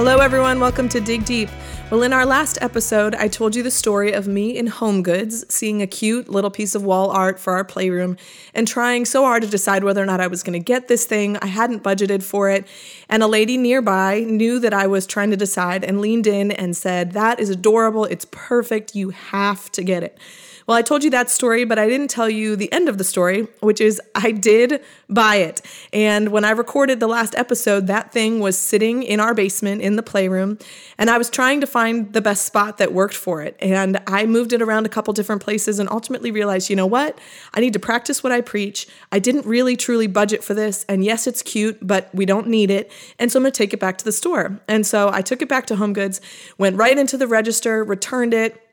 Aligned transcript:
Hello, 0.00 0.20
everyone. 0.20 0.60
Welcome 0.60 0.88
to 0.88 1.00
Dig 1.02 1.26
Deep. 1.26 1.50
Well, 1.90 2.02
in 2.04 2.14
our 2.14 2.24
last 2.24 2.56
episode, 2.62 3.14
I 3.16 3.28
told 3.28 3.54
you 3.54 3.62
the 3.62 3.70
story 3.70 4.12
of 4.12 4.26
me 4.26 4.56
in 4.56 4.66
Home 4.66 5.02
Goods 5.02 5.44
seeing 5.54 5.82
a 5.82 5.86
cute 5.86 6.26
little 6.26 6.50
piece 6.50 6.74
of 6.74 6.82
wall 6.82 7.10
art 7.10 7.38
for 7.38 7.52
our 7.52 7.64
playroom 7.64 8.16
and 8.54 8.66
trying 8.66 9.04
so 9.04 9.24
hard 9.24 9.42
to 9.42 9.48
decide 9.50 9.84
whether 9.84 10.02
or 10.02 10.06
not 10.06 10.18
I 10.18 10.26
was 10.26 10.42
going 10.42 10.58
to 10.58 10.64
get 10.64 10.88
this 10.88 11.04
thing. 11.04 11.36
I 11.42 11.48
hadn't 11.48 11.82
budgeted 11.82 12.22
for 12.22 12.48
it. 12.48 12.66
And 13.10 13.22
a 13.22 13.26
lady 13.26 13.58
nearby 13.58 14.20
knew 14.20 14.58
that 14.60 14.72
I 14.72 14.86
was 14.86 15.06
trying 15.06 15.32
to 15.32 15.36
decide 15.36 15.84
and 15.84 16.00
leaned 16.00 16.26
in 16.26 16.50
and 16.50 16.74
said, 16.74 17.12
That 17.12 17.38
is 17.38 17.50
adorable. 17.50 18.06
It's 18.06 18.24
perfect. 18.30 18.94
You 18.94 19.10
have 19.10 19.70
to 19.72 19.84
get 19.84 20.02
it. 20.02 20.16
Well, 20.70 20.78
I 20.78 20.82
told 20.82 21.02
you 21.02 21.10
that 21.10 21.28
story, 21.28 21.64
but 21.64 21.80
I 21.80 21.88
didn't 21.88 22.10
tell 22.10 22.30
you 22.30 22.54
the 22.54 22.72
end 22.72 22.88
of 22.88 22.96
the 22.96 23.02
story, 23.02 23.48
which 23.58 23.80
is 23.80 24.00
I 24.14 24.30
did 24.30 24.80
buy 25.08 25.34
it. 25.34 25.62
And 25.92 26.28
when 26.28 26.44
I 26.44 26.50
recorded 26.50 27.00
the 27.00 27.08
last 27.08 27.34
episode, 27.34 27.88
that 27.88 28.12
thing 28.12 28.38
was 28.38 28.56
sitting 28.56 29.02
in 29.02 29.18
our 29.18 29.34
basement 29.34 29.82
in 29.82 29.96
the 29.96 30.02
playroom, 30.04 30.58
and 30.96 31.10
I 31.10 31.18
was 31.18 31.28
trying 31.28 31.60
to 31.60 31.66
find 31.66 32.12
the 32.12 32.20
best 32.20 32.46
spot 32.46 32.78
that 32.78 32.92
worked 32.92 33.16
for 33.16 33.42
it. 33.42 33.56
And 33.58 34.00
I 34.06 34.26
moved 34.26 34.52
it 34.52 34.62
around 34.62 34.86
a 34.86 34.88
couple 34.88 35.12
different 35.12 35.42
places 35.42 35.80
and 35.80 35.90
ultimately 35.90 36.30
realized, 36.30 36.70
you 36.70 36.76
know 36.76 36.86
what? 36.86 37.18
I 37.52 37.58
need 37.58 37.72
to 37.72 37.80
practice 37.80 38.22
what 38.22 38.32
I 38.32 38.40
preach. 38.40 38.86
I 39.10 39.18
didn't 39.18 39.46
really 39.46 39.76
truly 39.76 40.06
budget 40.06 40.44
for 40.44 40.54
this, 40.54 40.86
and 40.88 41.02
yes, 41.04 41.26
it's 41.26 41.42
cute, 41.42 41.84
but 41.84 42.14
we 42.14 42.24
don't 42.24 42.46
need 42.46 42.70
it. 42.70 42.92
And 43.18 43.32
so 43.32 43.40
I'm 43.40 43.42
going 43.42 43.50
to 43.50 43.58
take 43.58 43.74
it 43.74 43.80
back 43.80 43.98
to 43.98 44.04
the 44.04 44.12
store. 44.12 44.60
And 44.68 44.86
so 44.86 45.10
I 45.12 45.20
took 45.20 45.42
it 45.42 45.48
back 45.48 45.66
to 45.66 45.74
Home 45.74 45.94
Goods, 45.94 46.20
went 46.58 46.76
right 46.76 46.96
into 46.96 47.18
the 47.18 47.26
register, 47.26 47.82
returned 47.82 48.34
it 48.34 48.68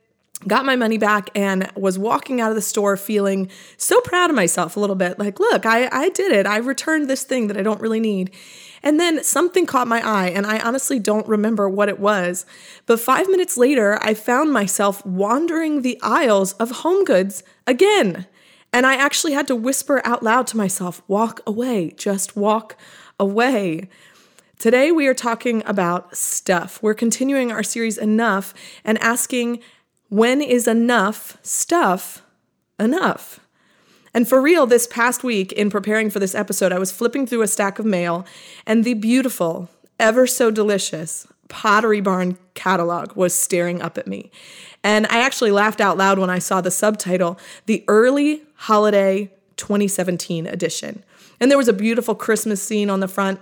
got 0.46 0.66
my 0.66 0.76
money 0.76 0.98
back 0.98 1.30
and 1.34 1.72
was 1.76 1.98
walking 1.98 2.40
out 2.40 2.50
of 2.52 2.56
the 2.56 2.62
store 2.62 2.96
feeling 2.96 3.50
so 3.76 4.00
proud 4.02 4.30
of 4.30 4.36
myself 4.36 4.78
a 4.78 4.80
little 4.80 4.96
bit 4.96 5.18
like 5.18 5.40
look 5.40 5.66
I, 5.66 5.90
I 5.92 6.10
did 6.10 6.32
it. 6.32 6.46
I 6.46 6.58
returned 6.58 7.10
this 7.10 7.24
thing 7.24 7.48
that 7.48 7.58
i 7.58 7.64
don't 7.64 7.82
really 7.82 8.00
need. 8.00 8.32
And 8.84 9.00
then 9.00 9.24
something 9.24 9.66
caught 9.66 9.88
my 9.88 10.06
eye 10.06 10.30
and 10.30 10.46
i 10.46 10.60
honestly 10.60 11.00
don't 11.00 11.28
remember 11.28 11.68
what 11.68 11.90
it 11.90 12.00
was 12.00 12.46
but 12.86 13.00
five 13.00 13.28
minutes 13.30 13.58
later 13.58 13.98
i 14.04 14.14
found 14.14 14.54
myself 14.54 15.04
wandering 15.06 15.82
the 15.82 16.00
aisles 16.04 16.54
of 16.54 16.70
home 16.72 17.04
goods 17.04 17.42
again. 17.66 18.28
And 18.72 18.86
i 18.86 18.96
actually 18.96 19.34
had 19.34 19.48
to 19.48 19.56
whisper 19.56 20.02
out 20.06 20.22
loud 20.22 20.46
to 20.48 20.58
myself 20.58 21.02
walk 21.08 21.42
away. 21.48 21.92
Just 21.98 22.36
walk 22.36 22.78
away. 23.20 23.90
Today, 24.60 24.92
we 24.92 25.06
are 25.06 25.14
talking 25.14 25.62
about 25.68 26.18
stuff. 26.18 26.82
We're 26.82 26.96
continuing 26.96 27.52
our 27.52 27.62
series 27.62 27.96
Enough 27.96 28.56
and 28.84 28.98
asking 29.04 29.60
when 30.10 30.42
is 30.42 30.68
enough 30.68 31.38
stuff 31.42 32.22
enough? 32.80 33.40
And 34.14 34.28
for 34.28 34.42
real, 34.42 34.66
this 34.66 34.88
past 34.88 35.24
week 35.24 35.52
in 35.52 35.70
preparing 35.70 36.10
for 36.10 36.20
this 36.20 36.34
episode, 36.34 36.72
I 36.72 36.80
was 36.80 36.92
flipping 36.92 37.28
through 37.28 37.42
a 37.42 37.48
stack 37.48 37.78
of 37.78 37.86
mail 37.86 38.26
and 38.66 38.84
the 38.84 38.96
beautiful, 38.96 39.70
ever 40.00 40.26
so 40.26 40.50
delicious 40.50 41.28
Pottery 41.50 42.02
Barn 42.02 42.38
catalog 42.54 43.16
was 43.16 43.34
staring 43.34 43.82
up 43.82 43.98
at 43.98 44.08
me. 44.08 44.32
And 44.84 45.08
I 45.08 45.20
actually 45.22 45.52
laughed 45.52 45.82
out 45.82 45.98
loud 45.98 46.20
when 46.20 46.30
I 46.30 46.40
saw 46.40 46.62
the 46.62 46.72
subtitle, 46.72 47.40
The 47.66 47.84
Early 47.88 48.44
Holiday 48.56 49.32
2017 49.58 50.46
Edition. 50.46 51.04
And 51.40 51.50
there 51.50 51.58
was 51.58 51.68
a 51.68 51.74
beautiful 51.74 52.16
Christmas 52.16 52.62
scene 52.62 52.90
on 52.90 53.00
the 53.00 53.08
front. 53.08 53.40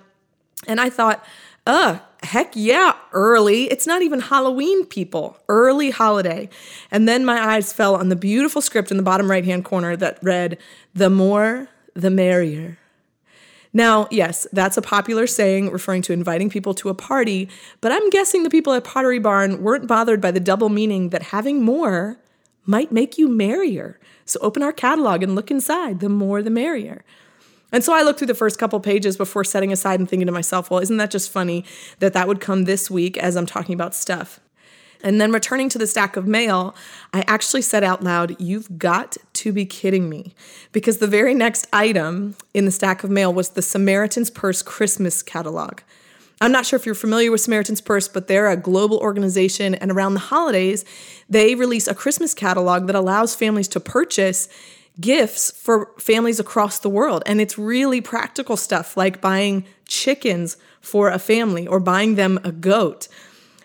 And 0.67 0.80
I 0.80 0.89
thought, 0.89 1.25
ugh, 1.66 1.99
heck 2.23 2.52
yeah, 2.55 2.95
early. 3.13 3.66
It's 3.66 3.88
not 3.88 4.02
even 4.02 4.19
Halloween, 4.19 4.85
people. 4.85 5.38
Early 5.47 5.89
holiday. 5.89 6.49
And 6.91 7.08
then 7.08 7.25
my 7.25 7.39
eyes 7.39 7.73
fell 7.73 7.95
on 7.95 8.09
the 8.09 8.16
beautiful 8.16 8.61
script 8.61 8.91
in 8.91 8.97
the 8.97 9.03
bottom 9.03 9.30
right 9.30 9.45
hand 9.45 9.66
corner 9.66 9.95
that 9.97 10.19
read, 10.21 10.58
The 10.93 11.09
more, 11.09 11.69
the 11.93 12.09
merrier. 12.09 12.77
Now, 13.73 14.08
yes, 14.09 14.47
that's 14.53 14.77
a 14.77 14.81
popular 14.81 15.27
saying 15.27 15.70
referring 15.70 16.02
to 16.04 16.14
inviting 16.14 16.49
people 16.49 16.73
to 16.75 16.87
a 16.87 16.93
party, 16.93 17.49
but 17.81 17.92
I'm 17.92 18.09
guessing 18.09 18.43
the 18.43 18.49
people 18.49 18.71
at 18.71 18.86
Pottery 18.86 19.20
Barn 19.20 19.61
weren't 19.61 19.86
bothered 19.86 20.21
by 20.21 20.31
the 20.31 20.39
double 20.39 20.70
meaning 20.70 21.09
that 21.09 21.23
having 21.23 21.61
more 21.61 22.17
might 22.65 22.93
make 22.93 23.17
you 23.17 23.27
merrier. 23.27 23.99
So 24.23 24.39
open 24.42 24.64
our 24.64 24.71
catalog 24.71 25.23
and 25.23 25.36
look 25.36 25.52
inside. 25.52 25.99
The 25.99 26.08
more, 26.08 26.42
the 26.42 26.49
merrier. 26.49 27.04
And 27.75 27.83
so 27.83 27.93
I 27.93 28.03
looked 28.03 28.19
through 28.19 28.27
the 28.27 28.33
first 28.33 28.58
couple 28.58 28.80
pages 28.80 29.17
before 29.17 29.43
setting 29.43 29.73
aside 29.73 29.99
and 29.99 30.09
thinking 30.09 30.27
to 30.27 30.31
myself, 30.31 30.71
well, 30.71 30.80
isn't 30.80 30.95
that 30.95 31.11
just 31.11 31.30
funny 31.30 31.65
that 31.99 32.13
that 32.13 32.25
would 32.25 32.39
come 32.39 32.63
this 32.63 32.89
week 32.89 33.17
as 33.17 33.36
I'm 33.36 33.45
talking 33.45 33.75
about 33.75 33.93
stuff? 33.93 34.39
And 35.03 35.19
then 35.19 35.33
returning 35.33 35.67
to 35.67 35.77
the 35.77 35.86
stack 35.86 36.15
of 36.15 36.25
mail, 36.25 36.73
I 37.11 37.25
actually 37.27 37.63
said 37.63 37.83
out 37.83 38.02
loud, 38.02 38.39
You've 38.39 38.80
got 38.80 39.17
to 39.33 39.52
be 39.52 39.65
kidding 39.65 40.08
me. 40.08 40.33
Because 40.71 40.99
the 40.99 41.08
very 41.08 41.33
next 41.33 41.67
item 41.73 42.37
in 42.53 42.63
the 42.63 42.71
stack 42.71 43.03
of 43.03 43.09
mail 43.09 43.33
was 43.33 43.49
the 43.49 43.61
Samaritan's 43.61 44.31
Purse 44.31 44.61
Christmas 44.61 45.21
catalog. 45.21 45.81
I'm 46.39 46.53
not 46.53 46.65
sure 46.65 46.77
if 46.77 46.86
you're 46.86 46.95
familiar 46.95 47.30
with 47.30 47.42
Samaritan's 47.42 47.81
Purse, 47.81 48.07
but 48.07 48.30
they're 48.30 48.49
a 48.49 48.55
global 48.55 48.99
organization. 48.99 49.75
And 49.75 49.92
around 49.92 50.13
the 50.13 50.21
holidays, 50.21 50.86
they 51.30 51.55
release 51.55 51.89
a 51.89 51.93
Christmas 51.93 52.33
catalog 52.33 52.87
that 52.87 52.95
allows 52.95 53.36
families 53.36 53.67
to 53.67 53.81
purchase 53.81 54.47
gifts 55.00 55.52
for 55.52 55.92
families 55.98 56.39
across 56.39 56.80
the 56.80 56.89
world. 56.89 57.23
And 57.26 57.42
it's 57.42 57.58
really 57.58 58.02
practical 58.02 58.58
stuff 58.58 58.95
like 58.95 59.22
buying 59.22 59.66
chickens 59.88 60.58
for 60.82 61.10
a 61.10 61.20
family 61.20 61.67
or 61.67 61.80
buying 61.80 62.16
them 62.16 62.39
a 62.44 62.52
goat. 62.52 63.08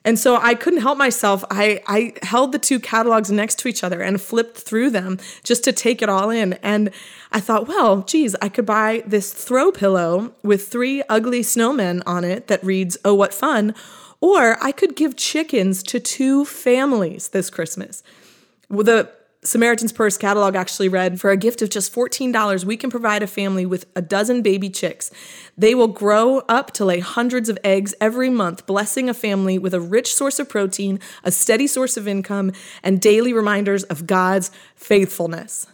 And 0.05 0.19
so 0.19 0.37
I 0.37 0.55
couldn't 0.55 0.81
help 0.81 0.97
myself. 0.97 1.45
I, 1.51 1.83
I 1.87 2.15
held 2.23 2.53
the 2.53 2.59
two 2.59 2.81
catalogs 2.81 3.31
next 3.31 3.59
to 3.61 3.69
each 3.69 3.85
other 3.85 4.01
and 4.01 4.21
flipped 4.21 4.57
through 4.57 4.91
them 4.91 5.19
just 5.45 5.63
to 5.65 5.73
take 5.73 6.01
it 6.01 6.09
all 6.09 6.31
in. 6.31 6.55
And 6.55 6.91
I 7.33 7.41
thought, 7.41 7.69
well, 7.69 8.03
geez, 8.03 8.35
I 8.41 8.49
could 8.49 8.67
buy 8.67 9.03
this 9.07 9.33
throw 9.33 9.71
pillow 9.71 10.33
with 10.43 10.69
three 10.69 11.03
ugly 11.09 11.43
snowmen 11.43 12.03
on 12.07 12.25
it 12.25 12.47
that 12.47 12.65
reads, 12.65 12.97
Oh, 13.05 13.15
what 13.15 13.35
fun. 13.35 13.75
Or 14.23 14.63
I 14.63 14.73
could 14.73 14.97
give 14.97 15.17
chickens 15.17 15.83
to 15.85 16.01
two 16.01 16.45
families 16.45 17.29
this 17.29 17.51
Christmas. 17.51 18.03
The 18.69 19.11
Samaritan's 19.43 19.93
Purse 19.93 20.19
catalog 20.19 20.55
actually 20.55 20.89
read 20.89 21.19
For 21.19 21.31
a 21.31 21.37
gift 21.37 21.62
of 21.62 21.71
just 21.71 21.95
$14, 21.95 22.65
we 22.65 22.77
can 22.77 22.91
provide 22.91 23.23
a 23.23 23.27
family 23.27 23.65
with 23.65 23.87
a 23.97 24.03
dozen 24.03 24.43
baby 24.43 24.69
chicks. 24.69 25.11
They 25.56 25.75
will 25.75 25.89
grow 25.89 26.41
up 26.49 26.73
to 26.73 26.84
lay 26.84 27.01
hundreds 27.01 27.49
of 27.49 27.59
eggs 27.65 27.95
every 28.03 28.28
month, 28.28 28.67
blessing 28.67 29.09
a 29.09 29.15
family 29.15 29.59
with 29.59 29.73
a 29.73 29.81
rich 29.81 30.15
source 30.15 30.39
of 30.39 30.49
protein, 30.49 31.01
a 31.25 31.33
steady 31.33 31.67
source 31.67 31.97
of 31.97 32.06
income, 32.06 32.53
and 32.83 33.01
daily 33.01 33.33
reminders 33.33 33.83
of 33.84 34.06
God's 34.06 34.51
faithfulness. 34.75 35.67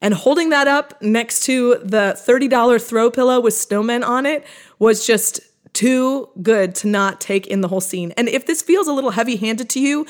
And 0.00 0.14
holding 0.14 0.48
that 0.48 0.66
up 0.66 1.00
next 1.02 1.44
to 1.44 1.76
the 1.82 2.14
$30 2.16 2.82
throw 2.82 3.10
pillow 3.10 3.40
with 3.40 3.54
snowmen 3.54 4.06
on 4.06 4.24
it 4.24 4.44
was 4.78 5.06
just 5.06 5.40
too 5.74 6.28
good 6.40 6.74
to 6.76 6.88
not 6.88 7.20
take 7.20 7.46
in 7.46 7.60
the 7.60 7.68
whole 7.68 7.80
scene. 7.80 8.12
And 8.16 8.28
if 8.28 8.46
this 8.46 8.62
feels 8.62 8.88
a 8.88 8.92
little 8.92 9.10
heavy 9.10 9.36
handed 9.36 9.68
to 9.70 9.80
you, 9.80 10.06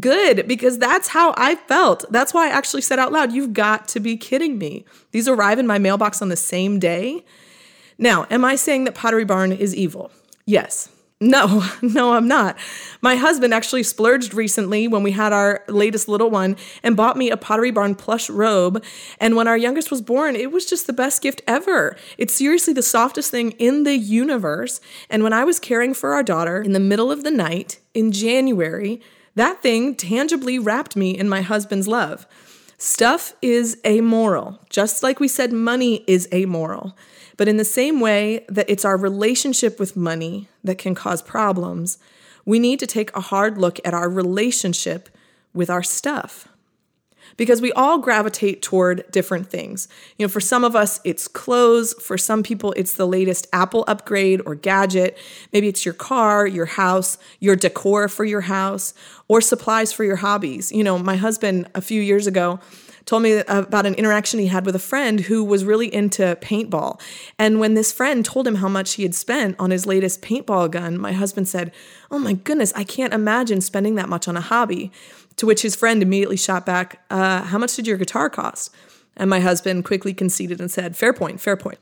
good, 0.00 0.48
because 0.48 0.78
that's 0.78 1.08
how 1.08 1.34
I 1.36 1.56
felt. 1.56 2.04
That's 2.10 2.32
why 2.32 2.46
I 2.46 2.50
actually 2.50 2.82
said 2.82 2.98
out 2.98 3.12
loud, 3.12 3.32
You've 3.32 3.52
got 3.52 3.88
to 3.88 4.00
be 4.00 4.16
kidding 4.16 4.58
me. 4.58 4.84
These 5.10 5.28
arrive 5.28 5.58
in 5.58 5.66
my 5.66 5.78
mailbox 5.78 6.22
on 6.22 6.28
the 6.28 6.36
same 6.36 6.78
day. 6.78 7.24
Now, 7.98 8.26
am 8.30 8.44
I 8.44 8.54
saying 8.54 8.84
that 8.84 8.94
Pottery 8.94 9.24
Barn 9.24 9.52
is 9.52 9.74
evil? 9.74 10.10
Yes. 10.46 10.88
No, 11.20 11.64
no, 11.82 12.12
I'm 12.12 12.28
not. 12.28 12.56
My 13.00 13.16
husband 13.16 13.52
actually 13.52 13.82
splurged 13.82 14.34
recently 14.34 14.86
when 14.86 15.02
we 15.02 15.12
had 15.12 15.32
our 15.32 15.64
latest 15.68 16.08
little 16.08 16.30
one 16.30 16.56
and 16.82 16.96
bought 16.96 17.16
me 17.16 17.30
a 17.30 17.36
Pottery 17.36 17.70
Barn 17.70 17.94
plush 17.94 18.30
robe. 18.30 18.84
And 19.18 19.34
when 19.34 19.48
our 19.48 19.56
youngest 19.56 19.90
was 19.90 20.00
born, 20.00 20.36
it 20.36 20.52
was 20.52 20.66
just 20.66 20.86
the 20.86 20.92
best 20.92 21.22
gift 21.22 21.42
ever. 21.46 21.96
It's 22.18 22.34
seriously 22.34 22.72
the 22.72 22.82
softest 22.82 23.30
thing 23.30 23.52
in 23.52 23.82
the 23.82 23.96
universe. 23.96 24.80
And 25.10 25.22
when 25.22 25.32
I 25.32 25.44
was 25.44 25.58
caring 25.58 25.92
for 25.92 26.14
our 26.14 26.22
daughter 26.22 26.62
in 26.62 26.72
the 26.72 26.80
middle 26.80 27.10
of 27.10 27.24
the 27.24 27.30
night 27.32 27.80
in 27.94 28.12
January, 28.12 29.00
that 29.34 29.62
thing 29.62 29.94
tangibly 29.94 30.58
wrapped 30.58 30.96
me 30.96 31.16
in 31.16 31.28
my 31.28 31.42
husband's 31.42 31.88
love. 31.88 32.26
Stuff 32.80 33.34
is 33.42 33.76
amoral, 33.84 34.60
just 34.70 35.02
like 35.02 35.18
we 35.18 35.26
said 35.26 35.52
money 35.52 36.04
is 36.06 36.28
amoral. 36.32 36.96
But 37.38 37.48
in 37.48 37.56
the 37.56 37.64
same 37.64 38.00
way 38.00 38.44
that 38.48 38.68
it's 38.68 38.84
our 38.84 38.98
relationship 38.98 39.80
with 39.80 39.96
money 39.96 40.48
that 40.62 40.76
can 40.76 40.94
cause 40.94 41.22
problems, 41.22 41.96
we 42.44 42.58
need 42.58 42.80
to 42.80 42.86
take 42.86 43.14
a 43.16 43.20
hard 43.20 43.56
look 43.56 43.80
at 43.84 43.94
our 43.94 44.10
relationship 44.10 45.08
with 45.54 45.70
our 45.70 45.82
stuff. 45.82 46.48
Because 47.36 47.62
we 47.62 47.70
all 47.72 47.98
gravitate 47.98 48.62
toward 48.62 49.04
different 49.12 49.48
things. 49.48 49.86
You 50.16 50.24
know, 50.24 50.28
for 50.28 50.40
some 50.40 50.64
of 50.64 50.74
us, 50.74 50.98
it's 51.04 51.28
clothes. 51.28 51.94
For 52.02 52.18
some 52.18 52.42
people, 52.42 52.72
it's 52.72 52.94
the 52.94 53.06
latest 53.06 53.46
Apple 53.52 53.84
upgrade 53.86 54.40
or 54.44 54.56
gadget. 54.56 55.16
Maybe 55.52 55.68
it's 55.68 55.84
your 55.84 55.94
car, 55.94 56.46
your 56.46 56.66
house, 56.66 57.18
your 57.38 57.54
decor 57.54 58.08
for 58.08 58.24
your 58.24 58.40
house, 58.40 58.94
or 59.28 59.40
supplies 59.40 59.92
for 59.92 60.02
your 60.02 60.16
hobbies. 60.16 60.72
You 60.72 60.82
know, 60.82 60.98
my 60.98 61.14
husband, 61.14 61.68
a 61.76 61.80
few 61.80 62.02
years 62.02 62.26
ago, 62.26 62.58
told 63.08 63.22
me 63.22 63.42
about 63.48 63.86
an 63.86 63.94
interaction 63.94 64.38
he 64.38 64.48
had 64.48 64.66
with 64.66 64.76
a 64.76 64.78
friend 64.78 65.20
who 65.20 65.42
was 65.42 65.64
really 65.64 65.92
into 65.92 66.36
paintball. 66.42 67.00
And 67.38 67.58
when 67.58 67.72
this 67.72 67.90
friend 67.90 68.22
told 68.22 68.46
him 68.46 68.56
how 68.56 68.68
much 68.68 68.94
he 68.94 69.02
had 69.02 69.14
spent 69.14 69.56
on 69.58 69.70
his 69.70 69.86
latest 69.86 70.20
paintball 70.20 70.70
gun, 70.70 70.98
my 70.98 71.12
husband 71.12 71.48
said, 71.48 71.72
Oh 72.10 72.18
my 72.18 72.34
goodness, 72.34 72.70
I 72.76 72.84
can't 72.84 73.14
imagine 73.14 73.62
spending 73.62 73.94
that 73.94 74.10
much 74.10 74.28
on 74.28 74.36
a 74.36 74.42
hobby. 74.42 74.92
To 75.36 75.46
which 75.46 75.62
his 75.62 75.74
friend 75.74 76.02
immediately 76.02 76.36
shot 76.36 76.66
back, 76.66 77.02
uh, 77.08 77.44
How 77.44 77.56
much 77.56 77.74
did 77.76 77.86
your 77.86 77.96
guitar 77.96 78.28
cost? 78.28 78.74
And 79.16 79.30
my 79.30 79.40
husband 79.40 79.86
quickly 79.86 80.12
conceded 80.12 80.60
and 80.60 80.70
said, 80.70 80.94
Fair 80.94 81.14
point, 81.14 81.40
fair 81.40 81.56
point. 81.56 81.78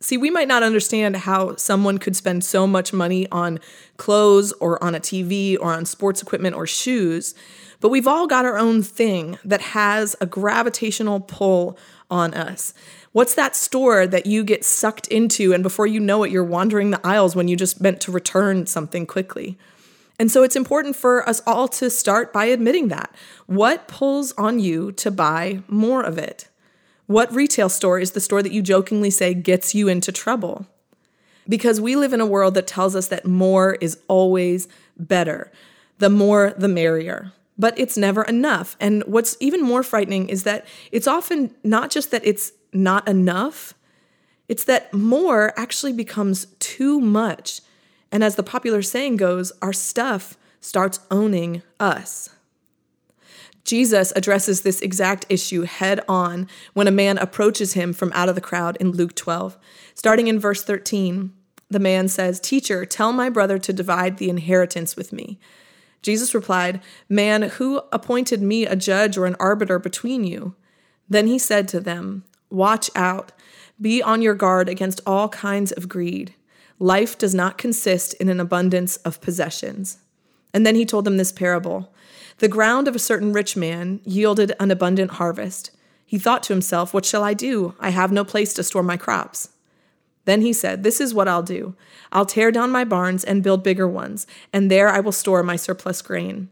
See, 0.00 0.18
we 0.18 0.30
might 0.30 0.48
not 0.48 0.62
understand 0.62 1.16
how 1.16 1.56
someone 1.56 1.96
could 1.96 2.16
spend 2.16 2.44
so 2.44 2.66
much 2.66 2.92
money 2.92 3.26
on 3.32 3.58
clothes 3.96 4.52
or 4.60 4.82
on 4.84 4.94
a 4.94 5.00
TV 5.00 5.56
or 5.58 5.72
on 5.72 5.86
sports 5.86 6.20
equipment 6.20 6.54
or 6.54 6.66
shoes, 6.66 7.34
but 7.80 7.88
we've 7.88 8.06
all 8.06 8.26
got 8.26 8.44
our 8.44 8.58
own 8.58 8.82
thing 8.82 9.38
that 9.42 9.60
has 9.60 10.14
a 10.20 10.26
gravitational 10.26 11.20
pull 11.20 11.78
on 12.10 12.34
us. 12.34 12.74
What's 13.12 13.34
that 13.36 13.56
store 13.56 14.06
that 14.06 14.26
you 14.26 14.44
get 14.44 14.66
sucked 14.66 15.08
into, 15.08 15.54
and 15.54 15.62
before 15.62 15.86
you 15.86 16.00
know 16.00 16.22
it, 16.24 16.30
you're 16.30 16.44
wandering 16.44 16.90
the 16.90 17.04
aisles 17.06 17.34
when 17.34 17.48
you 17.48 17.56
just 17.56 17.80
meant 17.80 18.02
to 18.02 18.12
return 18.12 18.66
something 18.66 19.06
quickly? 19.06 19.56
And 20.18 20.30
so 20.30 20.42
it's 20.42 20.56
important 20.56 20.96
for 20.96 21.26
us 21.26 21.40
all 21.46 21.68
to 21.68 21.88
start 21.88 22.32
by 22.32 22.46
admitting 22.46 22.88
that. 22.88 23.14
What 23.46 23.88
pulls 23.88 24.32
on 24.32 24.58
you 24.58 24.92
to 24.92 25.10
buy 25.10 25.62
more 25.68 26.02
of 26.02 26.18
it? 26.18 26.48
What 27.06 27.34
retail 27.34 27.68
store 27.68 27.98
is 27.98 28.12
the 28.12 28.20
store 28.20 28.42
that 28.42 28.52
you 28.52 28.62
jokingly 28.62 29.10
say 29.10 29.34
gets 29.34 29.74
you 29.74 29.88
into 29.88 30.10
trouble? 30.10 30.66
Because 31.48 31.80
we 31.80 31.94
live 31.94 32.12
in 32.12 32.20
a 32.20 32.26
world 32.26 32.54
that 32.54 32.66
tells 32.66 32.96
us 32.96 33.08
that 33.08 33.24
more 33.24 33.74
is 33.80 33.98
always 34.08 34.66
better. 34.96 35.52
The 35.98 36.10
more, 36.10 36.52
the 36.56 36.68
merrier. 36.68 37.32
But 37.56 37.78
it's 37.78 37.96
never 37.96 38.22
enough. 38.24 38.76
And 38.80 39.04
what's 39.04 39.36
even 39.40 39.62
more 39.62 39.82
frightening 39.82 40.28
is 40.28 40.42
that 40.42 40.66
it's 40.90 41.06
often 41.06 41.54
not 41.62 41.90
just 41.90 42.10
that 42.10 42.26
it's 42.26 42.52
not 42.72 43.08
enough, 43.08 43.74
it's 44.48 44.64
that 44.64 44.92
more 44.92 45.58
actually 45.58 45.92
becomes 45.92 46.46
too 46.58 47.00
much. 47.00 47.62
And 48.12 48.22
as 48.22 48.36
the 48.36 48.42
popular 48.42 48.82
saying 48.82 49.16
goes, 49.16 49.52
our 49.62 49.72
stuff 49.72 50.36
starts 50.60 51.00
owning 51.10 51.62
us. 51.80 52.30
Jesus 53.66 54.12
addresses 54.14 54.62
this 54.62 54.80
exact 54.80 55.26
issue 55.28 55.62
head 55.62 56.00
on 56.08 56.48
when 56.72 56.86
a 56.86 56.92
man 56.92 57.18
approaches 57.18 57.72
him 57.72 57.92
from 57.92 58.12
out 58.14 58.28
of 58.28 58.36
the 58.36 58.40
crowd 58.40 58.76
in 58.76 58.92
Luke 58.92 59.14
12. 59.16 59.58
Starting 59.94 60.28
in 60.28 60.38
verse 60.38 60.62
13, 60.62 61.32
the 61.68 61.80
man 61.80 62.08
says, 62.08 62.38
Teacher, 62.38 62.86
tell 62.86 63.12
my 63.12 63.28
brother 63.28 63.58
to 63.58 63.72
divide 63.72 64.18
the 64.18 64.30
inheritance 64.30 64.96
with 64.96 65.12
me. 65.12 65.40
Jesus 66.00 66.34
replied, 66.34 66.80
Man, 67.08 67.42
who 67.42 67.82
appointed 67.90 68.40
me 68.40 68.64
a 68.64 68.76
judge 68.76 69.18
or 69.18 69.26
an 69.26 69.36
arbiter 69.40 69.80
between 69.80 70.22
you? 70.22 70.54
Then 71.08 71.26
he 71.26 71.38
said 71.38 71.66
to 71.68 71.80
them, 71.80 72.24
Watch 72.48 72.88
out, 72.94 73.32
be 73.80 74.00
on 74.00 74.22
your 74.22 74.34
guard 74.34 74.68
against 74.68 75.00
all 75.04 75.28
kinds 75.28 75.72
of 75.72 75.88
greed. 75.88 76.34
Life 76.78 77.18
does 77.18 77.34
not 77.34 77.58
consist 77.58 78.14
in 78.14 78.28
an 78.28 78.38
abundance 78.38 78.96
of 78.98 79.20
possessions. 79.20 79.98
And 80.54 80.64
then 80.64 80.76
he 80.76 80.86
told 80.86 81.04
them 81.04 81.16
this 81.16 81.32
parable. 81.32 81.92
The 82.38 82.48
ground 82.48 82.86
of 82.86 82.94
a 82.94 83.00
certain 83.00 83.32
rich 83.32 83.56
man 83.56 84.00
yielded 84.04 84.52
an 84.60 84.70
abundant 84.70 85.12
harvest. 85.12 85.70
He 86.04 86.18
thought 86.18 86.42
to 86.44 86.52
himself, 86.52 86.92
What 86.92 87.04
shall 87.04 87.24
I 87.24 87.34
do? 87.34 87.74
I 87.80 87.90
have 87.90 88.12
no 88.12 88.24
place 88.24 88.52
to 88.54 88.62
store 88.62 88.82
my 88.82 88.96
crops. 88.96 89.48
Then 90.26 90.42
he 90.42 90.52
said, 90.52 90.82
This 90.82 91.00
is 91.00 91.14
what 91.14 91.28
I'll 91.28 91.42
do 91.42 91.74
I'll 92.12 92.26
tear 92.26 92.52
down 92.52 92.70
my 92.70 92.84
barns 92.84 93.24
and 93.24 93.42
build 93.42 93.62
bigger 93.62 93.88
ones, 93.88 94.26
and 94.52 94.70
there 94.70 94.88
I 94.88 95.00
will 95.00 95.12
store 95.12 95.42
my 95.42 95.56
surplus 95.56 96.02
grain. 96.02 96.50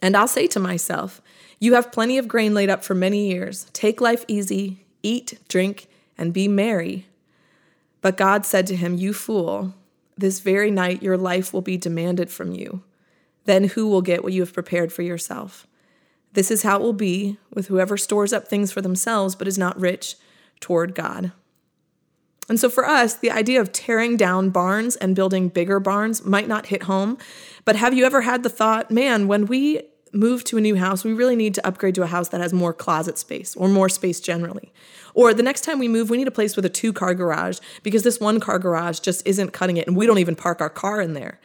And 0.00 0.16
I'll 0.16 0.28
say 0.28 0.46
to 0.48 0.60
myself, 0.60 1.20
You 1.58 1.74
have 1.74 1.92
plenty 1.92 2.16
of 2.16 2.28
grain 2.28 2.54
laid 2.54 2.70
up 2.70 2.82
for 2.82 2.94
many 2.94 3.28
years. 3.28 3.66
Take 3.72 4.00
life 4.00 4.24
easy, 4.26 4.86
eat, 5.02 5.38
drink, 5.48 5.86
and 6.16 6.32
be 6.32 6.48
merry. 6.48 7.06
But 8.00 8.16
God 8.16 8.46
said 8.46 8.66
to 8.68 8.76
him, 8.76 8.94
You 8.94 9.12
fool, 9.12 9.74
this 10.16 10.40
very 10.40 10.70
night 10.70 11.02
your 11.02 11.16
life 11.16 11.52
will 11.52 11.62
be 11.62 11.76
demanded 11.76 12.30
from 12.30 12.52
you. 12.52 12.82
Then 13.48 13.64
who 13.64 13.88
will 13.88 14.02
get 14.02 14.22
what 14.22 14.34
you 14.34 14.42
have 14.42 14.52
prepared 14.52 14.92
for 14.92 15.00
yourself? 15.00 15.66
This 16.34 16.50
is 16.50 16.64
how 16.64 16.76
it 16.76 16.82
will 16.82 16.92
be 16.92 17.38
with 17.50 17.68
whoever 17.68 17.96
stores 17.96 18.34
up 18.34 18.46
things 18.46 18.70
for 18.70 18.82
themselves 18.82 19.34
but 19.34 19.48
is 19.48 19.56
not 19.56 19.80
rich 19.80 20.16
toward 20.60 20.94
God. 20.94 21.32
And 22.46 22.60
so 22.60 22.68
for 22.68 22.84
us, 22.84 23.14
the 23.14 23.30
idea 23.30 23.58
of 23.58 23.72
tearing 23.72 24.18
down 24.18 24.50
barns 24.50 24.96
and 24.96 25.16
building 25.16 25.48
bigger 25.48 25.80
barns 25.80 26.26
might 26.26 26.46
not 26.46 26.66
hit 26.66 26.82
home. 26.82 27.16
But 27.64 27.76
have 27.76 27.94
you 27.94 28.04
ever 28.04 28.20
had 28.20 28.42
the 28.42 28.50
thought, 28.50 28.90
man, 28.90 29.28
when 29.28 29.46
we 29.46 29.80
move 30.12 30.44
to 30.44 30.58
a 30.58 30.60
new 30.60 30.76
house, 30.76 31.02
we 31.02 31.14
really 31.14 31.34
need 31.34 31.54
to 31.54 31.66
upgrade 31.66 31.94
to 31.94 32.02
a 32.02 32.06
house 32.06 32.28
that 32.28 32.42
has 32.42 32.52
more 32.52 32.74
closet 32.74 33.16
space 33.16 33.56
or 33.56 33.66
more 33.66 33.88
space 33.88 34.20
generally? 34.20 34.74
Or 35.14 35.32
the 35.32 35.42
next 35.42 35.62
time 35.62 35.78
we 35.78 35.88
move, 35.88 36.10
we 36.10 36.18
need 36.18 36.28
a 36.28 36.30
place 36.30 36.54
with 36.54 36.66
a 36.66 36.70
two 36.70 36.92
car 36.92 37.14
garage 37.14 37.60
because 37.82 38.02
this 38.02 38.20
one 38.20 38.40
car 38.40 38.58
garage 38.58 39.00
just 39.00 39.26
isn't 39.26 39.54
cutting 39.54 39.78
it 39.78 39.86
and 39.86 39.96
we 39.96 40.04
don't 40.04 40.18
even 40.18 40.36
park 40.36 40.60
our 40.60 40.68
car 40.68 41.00
in 41.00 41.14
there. 41.14 41.40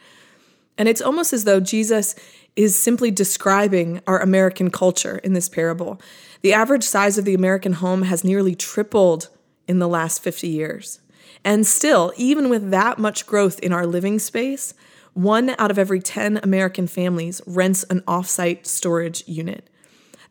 And 0.76 0.88
it's 0.88 1.00
almost 1.00 1.32
as 1.32 1.44
though 1.44 1.60
Jesus 1.60 2.14
is 2.56 2.78
simply 2.78 3.10
describing 3.10 4.00
our 4.06 4.20
American 4.20 4.70
culture 4.70 5.18
in 5.18 5.32
this 5.32 5.48
parable. 5.48 6.00
The 6.42 6.52
average 6.52 6.84
size 6.84 7.18
of 7.18 7.24
the 7.24 7.34
American 7.34 7.74
home 7.74 8.02
has 8.02 8.24
nearly 8.24 8.54
tripled 8.54 9.28
in 9.66 9.78
the 9.78 9.88
last 9.88 10.22
50 10.22 10.48
years. 10.48 11.00
And 11.44 11.66
still, 11.66 12.12
even 12.16 12.48
with 12.48 12.70
that 12.70 12.98
much 12.98 13.26
growth 13.26 13.58
in 13.60 13.72
our 13.72 13.86
living 13.86 14.18
space, 14.18 14.74
one 15.12 15.54
out 15.58 15.70
of 15.70 15.78
every 15.78 16.00
10 16.00 16.40
American 16.42 16.86
families 16.86 17.40
rents 17.46 17.84
an 17.84 18.00
offsite 18.02 18.66
storage 18.66 19.26
unit. 19.26 19.68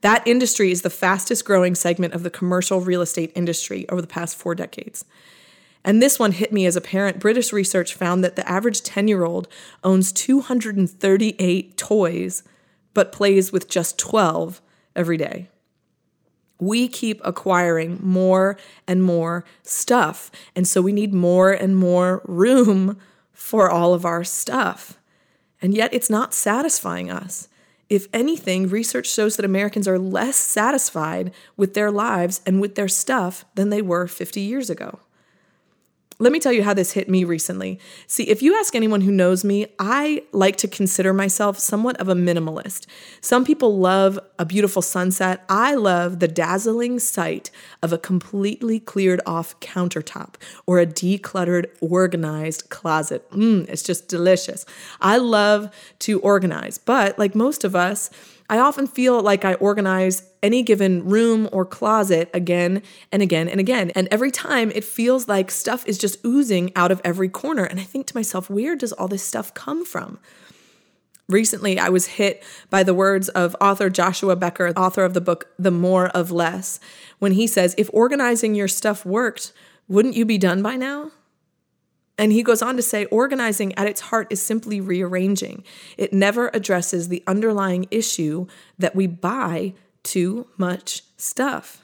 That 0.01 0.27
industry 0.27 0.71
is 0.71 0.81
the 0.81 0.89
fastest 0.89 1.45
growing 1.45 1.75
segment 1.75 2.13
of 2.13 2.23
the 2.23 2.29
commercial 2.29 2.81
real 2.81 3.01
estate 3.01 3.31
industry 3.35 3.87
over 3.87 4.01
the 4.01 4.07
past 4.07 4.35
four 4.35 4.53
decades. 4.53 5.05
And 5.85 6.01
this 6.01 6.17
one 6.17 6.31
hit 6.31 6.53
me 6.53 6.65
as 6.65 6.75
a 6.75 6.81
parent. 6.81 7.19
British 7.19 7.51
research 7.51 7.93
found 7.93 8.23
that 8.23 8.35
the 8.35 8.49
average 8.49 8.81
10 8.83 9.07
year 9.07 9.23
old 9.23 9.47
owns 9.83 10.11
238 10.11 11.77
toys, 11.77 12.43
but 12.93 13.11
plays 13.11 13.51
with 13.51 13.69
just 13.69 13.97
12 13.99 14.61
every 14.95 15.17
day. 15.17 15.49
We 16.59 16.87
keep 16.87 17.19
acquiring 17.25 17.99
more 18.01 18.57
and 18.87 19.03
more 19.03 19.43
stuff. 19.63 20.31
And 20.55 20.67
so 20.67 20.81
we 20.81 20.93
need 20.93 21.13
more 21.13 21.51
and 21.51 21.75
more 21.75 22.21
room 22.25 22.97
for 23.33 23.69
all 23.69 23.93
of 23.93 24.05
our 24.05 24.23
stuff. 24.23 24.97
And 25.61 25.73
yet 25.73 25.93
it's 25.93 26.09
not 26.09 26.33
satisfying 26.33 27.11
us. 27.11 27.49
If 27.89 28.07
anything, 28.13 28.69
research 28.69 29.07
shows 29.07 29.35
that 29.35 29.45
Americans 29.45 29.87
are 29.87 29.99
less 29.99 30.37
satisfied 30.37 31.33
with 31.57 31.73
their 31.73 31.91
lives 31.91 32.41
and 32.45 32.61
with 32.61 32.75
their 32.75 32.87
stuff 32.87 33.43
than 33.55 33.69
they 33.69 33.81
were 33.81 34.07
50 34.07 34.39
years 34.39 34.69
ago. 34.69 34.99
Let 36.19 36.31
me 36.31 36.39
tell 36.39 36.53
you 36.53 36.63
how 36.63 36.73
this 36.73 36.91
hit 36.91 37.09
me 37.09 37.23
recently. 37.23 37.79
See, 38.07 38.29
if 38.29 38.41
you 38.41 38.57
ask 38.57 38.75
anyone 38.75 39.01
who 39.01 39.11
knows 39.11 39.43
me, 39.43 39.67
I 39.79 40.23
like 40.31 40.57
to 40.57 40.67
consider 40.67 41.11
myself 41.11 41.57
somewhat 41.57 41.99
of 41.99 42.07
a 42.07 42.13
minimalist. 42.13 42.85
Some 43.19 43.43
people 43.43 43.79
love 43.79 44.19
a 44.37 44.45
beautiful 44.45 44.81
sunset. 44.81 45.43
I 45.49 45.73
love 45.73 46.19
the 46.19 46.27
dazzling 46.27 46.99
sight 46.99 47.49
of 47.81 47.91
a 47.91 47.97
completely 47.97 48.79
cleared 48.79 49.21
off 49.25 49.59
countertop 49.59 50.35
or 50.67 50.79
a 50.79 50.85
decluttered, 50.85 51.65
organized 51.81 52.69
closet. 52.69 53.29
Mmm, 53.31 53.67
it's 53.67 53.83
just 53.83 54.07
delicious. 54.07 54.65
I 55.01 55.17
love 55.17 55.73
to 55.99 56.19
organize, 56.19 56.77
but 56.77 57.17
like 57.17 57.33
most 57.33 57.63
of 57.63 57.75
us, 57.75 58.11
I 58.49 58.59
often 58.59 58.87
feel 58.87 59.21
like 59.21 59.45
I 59.45 59.53
organize 59.55 60.23
any 60.41 60.63
given 60.63 61.05
room 61.05 61.47
or 61.51 61.65
closet 61.65 62.29
again 62.33 62.81
and 63.11 63.21
again 63.21 63.47
and 63.47 63.59
again. 63.59 63.91
And 63.91 64.07
every 64.11 64.31
time 64.31 64.71
it 64.71 64.83
feels 64.83 65.27
like 65.27 65.49
stuff 65.49 65.87
is 65.87 65.97
just 65.97 66.23
oozing 66.25 66.71
out 66.75 66.91
of 66.91 67.01
every 67.03 67.29
corner. 67.29 67.63
And 67.63 67.79
I 67.79 67.83
think 67.83 68.07
to 68.07 68.17
myself, 68.17 68.49
where 68.49 68.75
does 68.75 68.91
all 68.93 69.07
this 69.07 69.23
stuff 69.23 69.53
come 69.53 69.85
from? 69.85 70.19
Recently, 71.29 71.79
I 71.79 71.87
was 71.87 72.07
hit 72.07 72.43
by 72.69 72.83
the 72.83 72.93
words 72.93 73.29
of 73.29 73.55
author 73.61 73.89
Joshua 73.89 74.35
Becker, 74.35 74.69
author 74.75 75.05
of 75.05 75.13
the 75.13 75.21
book 75.21 75.47
The 75.57 75.71
More 75.71 76.07
of 76.09 76.31
Less, 76.31 76.81
when 77.19 77.31
he 77.31 77.47
says, 77.47 77.73
If 77.77 77.89
organizing 77.93 78.55
your 78.55 78.67
stuff 78.67 79.05
worked, 79.05 79.53
wouldn't 79.87 80.15
you 80.15 80.25
be 80.25 80.37
done 80.37 80.61
by 80.61 80.75
now? 80.75 81.11
And 82.17 82.31
he 82.31 82.43
goes 82.43 82.61
on 82.61 82.75
to 82.75 82.81
say 82.81 83.05
organizing 83.05 83.73
at 83.75 83.87
its 83.87 84.01
heart 84.01 84.27
is 84.29 84.41
simply 84.41 84.79
rearranging. 84.79 85.63
It 85.97 86.13
never 86.13 86.49
addresses 86.53 87.09
the 87.09 87.23
underlying 87.25 87.87
issue 87.89 88.47
that 88.77 88.95
we 88.95 89.07
buy 89.07 89.73
too 90.03 90.47
much 90.57 91.03
stuff. 91.17 91.82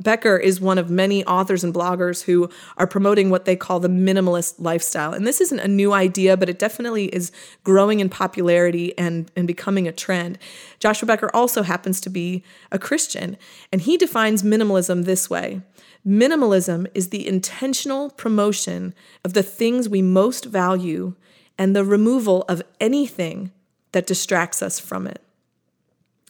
Becker 0.00 0.36
is 0.36 0.60
one 0.60 0.78
of 0.78 0.90
many 0.90 1.24
authors 1.24 1.64
and 1.64 1.74
bloggers 1.74 2.22
who 2.22 2.48
are 2.76 2.86
promoting 2.86 3.30
what 3.30 3.44
they 3.44 3.56
call 3.56 3.80
the 3.80 3.88
minimalist 3.88 4.54
lifestyle. 4.58 5.12
And 5.12 5.26
this 5.26 5.40
isn't 5.40 5.58
a 5.58 5.68
new 5.68 5.92
idea, 5.92 6.36
but 6.36 6.48
it 6.48 6.58
definitely 6.58 7.06
is 7.06 7.32
growing 7.64 8.00
in 8.00 8.08
popularity 8.08 8.96
and, 8.96 9.30
and 9.34 9.46
becoming 9.46 9.88
a 9.88 9.92
trend. 9.92 10.38
Joshua 10.78 11.06
Becker 11.06 11.30
also 11.34 11.62
happens 11.62 12.00
to 12.02 12.10
be 12.10 12.44
a 12.70 12.78
Christian, 12.78 13.36
and 13.72 13.82
he 13.82 13.96
defines 13.96 14.42
minimalism 14.42 15.04
this 15.04 15.28
way 15.28 15.62
Minimalism 16.06 16.86
is 16.94 17.08
the 17.08 17.26
intentional 17.26 18.10
promotion 18.10 18.94
of 19.24 19.34
the 19.34 19.42
things 19.42 19.88
we 19.88 20.00
most 20.00 20.46
value 20.46 21.14
and 21.58 21.74
the 21.74 21.84
removal 21.84 22.44
of 22.48 22.62
anything 22.80 23.50
that 23.92 24.06
distracts 24.06 24.62
us 24.62 24.78
from 24.78 25.06
it. 25.06 25.20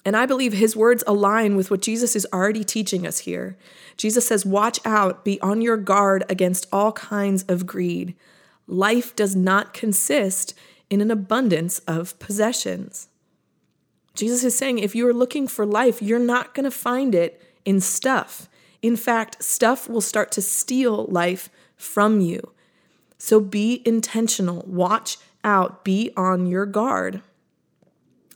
And 0.09 0.17
I 0.17 0.25
believe 0.25 0.55
his 0.55 0.75
words 0.75 1.05
align 1.07 1.55
with 1.55 1.71
what 1.71 1.83
Jesus 1.83 2.17
is 2.17 2.27
already 2.33 2.65
teaching 2.65 3.07
us 3.07 3.19
here. 3.19 3.59
Jesus 3.99 4.27
says, 4.27 4.47
Watch 4.47 4.81
out, 4.87 5.23
be 5.23 5.39
on 5.43 5.61
your 5.61 5.77
guard 5.77 6.25
against 6.31 6.67
all 6.73 6.93
kinds 6.93 7.43
of 7.43 7.67
greed. 7.67 8.15
Life 8.67 9.15
does 9.15 9.37
not 9.37 9.75
consist 9.75 10.55
in 10.89 11.03
an 11.03 11.11
abundance 11.11 11.81
of 11.81 12.19
possessions. 12.19 13.09
Jesus 14.15 14.45
is 14.45 14.57
saying, 14.57 14.79
if 14.79 14.97
you're 14.97 15.13
looking 15.13 15.47
for 15.47 15.67
life, 15.67 16.01
you're 16.01 16.19
not 16.19 16.55
going 16.55 16.65
to 16.65 16.71
find 16.71 17.15
it 17.15 17.43
in 17.67 17.79
stuff. 17.79 18.49
In 18.81 18.97
fact, 18.97 19.45
stuff 19.45 19.91
will 19.91 20.01
start 20.01 20.33
to 20.33 20.41
steal 20.41 21.05
life 21.05 21.51
from 21.77 22.23
you. 22.23 22.55
So 23.19 23.41
be 23.41 23.83
intentional, 23.85 24.65
watch 24.67 25.19
out, 25.45 25.85
be 25.85 26.13
on 26.17 26.47
your 26.47 26.65
guard. 26.65 27.21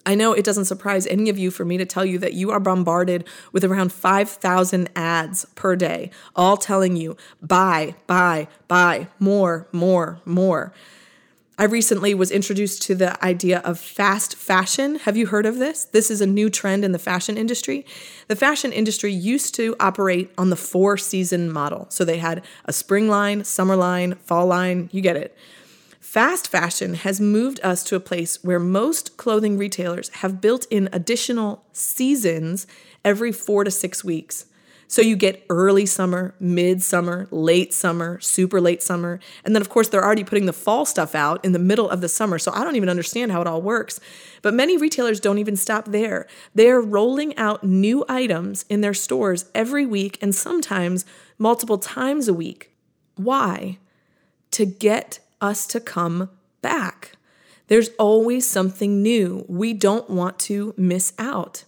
I 0.05 0.15
know 0.15 0.33
it 0.33 0.45
doesn't 0.45 0.65
surprise 0.65 1.07
any 1.07 1.29
of 1.29 1.39
you 1.39 1.51
for 1.51 1.65
me 1.65 1.79
to 1.79 1.85
tell 1.85 2.05
you 2.05 2.19
that 2.19 2.35
you 2.35 2.51
are 2.51 2.61
bombarded 2.61 3.25
with 3.53 3.65
around 3.65 3.93
5,000 3.93 4.91
ads 4.97 5.45
per 5.55 5.77
day, 5.77 6.11
all 6.35 6.57
telling 6.57 6.97
you 6.97 7.17
buy, 7.41 7.95
buy, 8.07 8.49
buy, 8.67 9.09
more, 9.19 9.69
more, 9.73 10.21
more. 10.25 10.73
I 11.59 11.65
recently 11.65 12.15
was 12.15 12.31
introduced 12.31 12.83
to 12.83 12.95
the 12.95 13.23
idea 13.25 13.61
of 13.61 13.79
fast 13.79 14.35
fashion. 14.37 14.97
Have 15.01 15.17
you 15.17 15.27
heard 15.27 15.47
of 15.47 15.59
this? 15.59 15.85
This 15.85 16.11
is 16.11 16.21
a 16.21 16.27
new 16.27 16.51
trend 16.51 16.85
in 16.85 16.93
the 16.93 16.99
fashion 16.99 17.37
industry. 17.37 17.87
The 18.27 18.35
fashion 18.35 18.73
industry 18.73 19.13
used 19.13 19.55
to 19.57 19.77
operate 19.79 20.33
on 20.39 20.51
the 20.51 20.57
four 20.57 20.97
season 20.97 21.53
model. 21.53 21.87
So 21.91 22.05
they 22.05 22.19
had 22.19 22.43
a 22.65 22.73
spring 22.73 23.07
line, 23.07 23.45
summer 23.45 23.77
line, 23.77 24.15
fall 24.15 24.47
line, 24.47 24.89
you 24.93 25.03
get 25.03 25.17
it. 25.17 25.37
Fast 26.13 26.47
fashion 26.47 26.93
has 26.93 27.23
moved 27.23 27.59
us 27.63 27.83
to 27.85 27.97
a 27.97 27.99
place 27.99 28.45
where 28.45 28.59
most 28.59 29.17
clothing 29.17 29.57
retailers 29.57 30.11
have 30.17 30.43
built 30.43 30.67
in 30.71 30.91
additional 30.93 31.65
seasons 31.73 32.67
every 33.03 33.33
four 33.33 33.65
to 33.65 33.71
six 33.71 34.05
weeks. 34.05 34.45
So 34.87 35.01
you 35.01 35.17
get 35.17 35.43
early 35.49 35.87
summer, 35.87 36.35
mid 36.39 36.83
summer, 36.83 37.29
late 37.31 37.73
summer, 37.73 38.21
super 38.21 38.61
late 38.61 38.83
summer. 38.83 39.21
And 39.43 39.57
then, 39.57 39.63
of 39.63 39.71
course, 39.71 39.89
they're 39.89 40.05
already 40.05 40.23
putting 40.23 40.45
the 40.45 40.53
fall 40.53 40.85
stuff 40.85 41.15
out 41.15 41.43
in 41.47 41.53
the 41.53 41.59
middle 41.59 41.89
of 41.89 42.03
the 42.03 42.11
summer. 42.11 42.39
So 42.39 42.53
I 42.53 42.63
don't 42.63 42.77
even 42.77 42.91
understand 42.91 43.33
how 43.33 43.41
it 43.41 43.47
all 43.47 43.63
works. 43.63 43.99
But 44.43 44.53
many 44.53 44.77
retailers 44.77 45.19
don't 45.19 45.39
even 45.39 45.57
stop 45.57 45.87
there. 45.87 46.27
They're 46.55 46.83
rolling 46.83 47.35
out 47.39 47.65
new 47.65 48.05
items 48.07 48.67
in 48.69 48.83
their 48.83 48.93
stores 48.93 49.47
every 49.55 49.87
week 49.87 50.19
and 50.21 50.35
sometimes 50.35 51.07
multiple 51.39 51.79
times 51.79 52.29
a 52.29 52.35
week. 52.35 52.71
Why? 53.17 53.79
To 54.51 54.67
get 54.67 55.21
us 55.43 55.67
to 55.67 55.81
come 55.81 56.31
back. 56.63 57.13
There's 57.69 57.91
always 57.99 58.49
something 58.49 59.03
new. 59.03 59.45
We 59.49 59.73
don't 59.75 60.09
want 60.09 60.39
to 60.41 60.75
miss 60.77 61.13
out. 61.19 61.65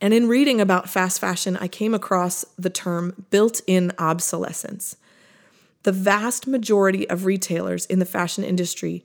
And 0.00 0.12
in 0.12 0.28
reading 0.28 0.60
about 0.60 0.90
fast 0.90 1.20
fashion, 1.20 1.56
I 1.56 1.68
came 1.68 1.94
across 1.94 2.44
the 2.58 2.70
term 2.70 3.26
built 3.30 3.60
in 3.66 3.92
obsolescence. 3.98 4.96
The 5.84 5.92
vast 5.92 6.46
majority 6.46 7.08
of 7.08 7.24
retailers 7.24 7.86
in 7.86 7.98
the 7.98 8.04
fashion 8.04 8.44
industry 8.44 9.04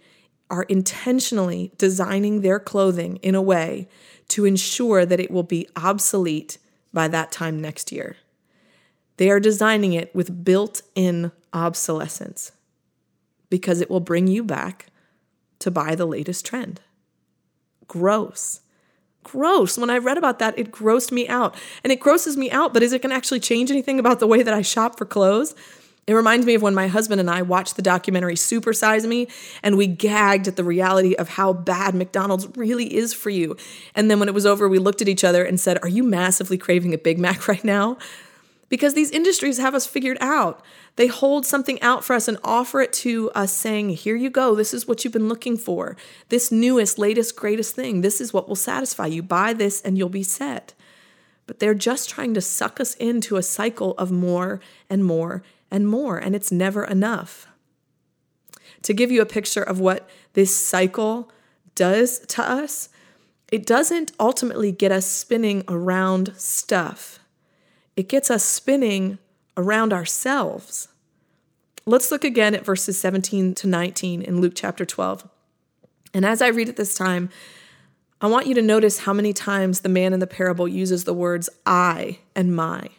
are 0.50 0.64
intentionally 0.64 1.72
designing 1.78 2.42
their 2.42 2.60
clothing 2.60 3.18
in 3.18 3.36
a 3.36 3.42
way 3.42 3.88
to 4.30 4.46
ensure 4.46 5.06
that 5.06 5.20
it 5.20 5.32
will 5.32 5.44
be 5.44 5.68
obsolete 5.76 6.58
by 6.94 7.08
that 7.08 7.32
time 7.32 7.62
next 7.62 7.92
year. 7.92 8.18
They 9.18 9.30
are 9.30 9.40
designing 9.40 9.94
it 9.94 10.14
with 10.16 10.44
built 10.44 10.82
in 10.96 11.32
obsolescence 11.54 12.52
because 13.50 13.82
it 13.82 13.90
will 13.90 14.00
bring 14.00 14.28
you 14.28 14.44
back 14.44 14.88
to 15.60 15.72
buy 15.72 15.96
the 15.96 16.06
latest 16.06 16.46
trend. 16.46 16.82
Gross 17.88 18.62
gross. 19.28 19.78
When 19.78 19.90
I 19.90 19.98
read 19.98 20.18
about 20.18 20.40
that, 20.40 20.58
it 20.58 20.72
grossed 20.72 21.12
me 21.12 21.28
out. 21.28 21.56
And 21.84 21.92
it 21.92 22.00
grosses 22.00 22.38
me 22.38 22.50
out, 22.50 22.74
but 22.74 22.82
is 22.82 22.94
it 22.94 23.02
going 23.02 23.10
to 23.12 23.16
actually 23.16 23.42
change 23.42 23.70
anything 23.70 24.00
about 24.00 24.20
the 24.20 24.28
way 24.28 24.42
that 24.42 24.54
I 24.54 24.62
shop 24.62 24.98
for 24.98 25.06
clothes? 25.06 25.54
It 26.08 26.14
reminds 26.14 26.46
me 26.46 26.56
of 26.56 26.62
when 26.62 26.74
my 26.74 26.88
husband 26.88 27.20
and 27.20 27.30
I 27.30 27.42
watched 27.42 27.76
the 27.76 27.82
documentary 27.82 28.38
Super 28.38 28.72
Size 28.72 29.06
Me 29.06 29.28
and 29.62 29.76
we 29.76 29.88
gagged 29.88 30.48
at 30.48 30.56
the 30.56 30.64
reality 30.64 31.14
of 31.16 31.28
how 31.28 31.52
bad 31.52 31.94
McDonald's 31.94 32.48
really 32.56 32.96
is 32.96 33.14
for 33.14 33.30
you. 33.30 33.58
And 33.94 34.10
then 34.10 34.18
when 34.18 34.30
it 34.30 34.34
was 34.34 34.46
over, 34.46 34.70
we 34.70 34.80
looked 34.80 35.02
at 35.02 35.10
each 35.10 35.26
other 35.26 35.44
and 35.44 35.60
said, 35.60 35.78
Are 35.84 35.90
you 35.90 36.04
massively 36.04 36.58
craving 36.58 36.94
a 36.94 36.98
Big 36.98 37.20
Mac 37.20 37.48
right 37.50 37.64
now? 37.64 37.98
because 38.70 38.94
these 38.94 39.12
industries 39.12 39.58
have 39.58 39.76
us 39.76 39.88
figured 39.88 40.18
out. 40.20 40.64
They 40.98 41.08
hold 41.08 41.46
something 41.46 41.82
out 41.82 42.04
for 42.04 42.16
us 42.16 42.28
and 42.28 42.38
offer 42.44 42.82
it 42.82 42.92
to 42.94 43.32
us, 43.32 43.54
saying, 43.54 43.90
Here 43.90 44.16
you 44.16 44.30
go. 44.30 44.56
This 44.56 44.74
is 44.74 44.88
what 44.88 45.04
you've 45.04 45.14
been 45.14 45.30
looking 45.30 45.56
for. 45.58 45.96
This 46.30 46.52
newest, 46.52 46.98
latest, 46.98 47.36
greatest 47.36 47.76
thing. 47.76 48.02
This 48.02 48.20
is 48.20 48.34
what 48.34 48.48
will 48.48 48.56
satisfy 48.56 49.06
you. 49.06 49.24
Buy 49.24 49.54
this 49.54 49.82
and 49.82 49.98
you'll 49.98 50.10
be 50.10 50.24
set. 50.24 50.74
But 51.46 51.60
they're 51.60 51.74
just 51.74 52.10
trying 52.10 52.34
to 52.34 52.42
suck 52.42 52.80
us 52.80 52.96
into 52.96 53.38
a 53.38 53.44
cycle 53.44 53.94
of 53.94 54.12
more 54.12 54.60
and 54.90 55.06
more 55.06 55.44
and 55.72 55.88
more, 55.88 56.18
and 56.18 56.36
it's 56.36 56.52
never 56.52 56.84
enough. 56.84 57.48
To 58.82 58.94
give 58.94 59.12
you 59.12 59.22
a 59.22 59.26
picture 59.26 59.64
of 59.64 59.80
what 59.80 60.10
this 60.34 60.56
cycle 60.56 61.32
does 61.76 62.20
to 62.20 62.42
us, 62.42 62.90
it 63.52 63.66
doesn't 63.66 64.12
ultimately 64.20 64.72
get 64.72 64.92
us 64.92 65.06
spinning 65.06 65.64
around 65.68 66.34
stuff 66.38 67.20
it 67.98 68.08
gets 68.08 68.30
us 68.30 68.44
spinning 68.44 69.18
around 69.58 69.92
ourselves. 69.92 70.88
Let's 71.86 72.12
look 72.12 72.24
again 72.24 72.56
at 72.56 72.66
verses 72.66 73.00
17 73.00 73.56
to 73.56 73.68
19 73.68 74.22
in 74.22 74.40
Luke 74.40 74.54
chapter 74.56 74.86
12. 74.86 75.28
And 76.14 76.26
as 76.26 76.42
I 76.42 76.48
read 76.48 76.70
it 76.70 76.78
this 76.78 76.96
time, 76.96 77.30
I 78.22 78.28
want 78.28 78.48
you 78.48 78.56
to 78.56 78.62
notice 78.62 79.00
how 79.00 79.14
many 79.14 79.34
times 79.34 79.82
the 79.82 79.90
man 79.90 80.14
in 80.14 80.20
the 80.20 80.28
parable 80.28 80.68
uses 80.68 81.04
the 81.04 81.14
words 81.14 81.50
I 81.66 82.20
and 82.36 82.56
my. 82.56 82.90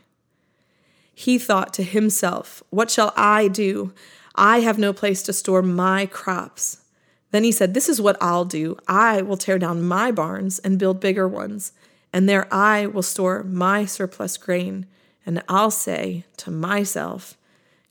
He 1.14 1.38
thought 1.38 1.72
to 1.74 1.82
himself, 1.82 2.62
What 2.70 2.90
shall 2.90 3.12
I 3.16 3.48
do? 3.48 3.92
I 4.34 4.60
have 4.60 4.78
no 4.78 4.92
place 4.92 5.22
to 5.24 5.32
store 5.32 5.62
my 5.62 6.06
crops. 6.06 6.82
Then 7.30 7.44
he 7.44 7.50
said, 7.50 7.74
This 7.74 7.88
is 7.88 8.00
what 8.00 8.16
I'll 8.20 8.44
do. 8.44 8.76
I 8.86 9.22
will 9.22 9.36
tear 9.36 9.58
down 9.58 9.82
my 9.82 10.12
barns 10.12 10.58
and 10.60 10.78
build 10.78 11.00
bigger 11.00 11.26
ones 11.26 11.72
and 12.12 12.28
there 12.28 12.52
I 12.52 12.86
will 12.86 13.02
store 13.02 13.42
my 13.42 13.84
surplus 13.84 14.36
grain. 14.36 14.86
And 15.28 15.42
I'll 15.46 15.70
say 15.70 16.24
to 16.38 16.50
myself, 16.50 17.36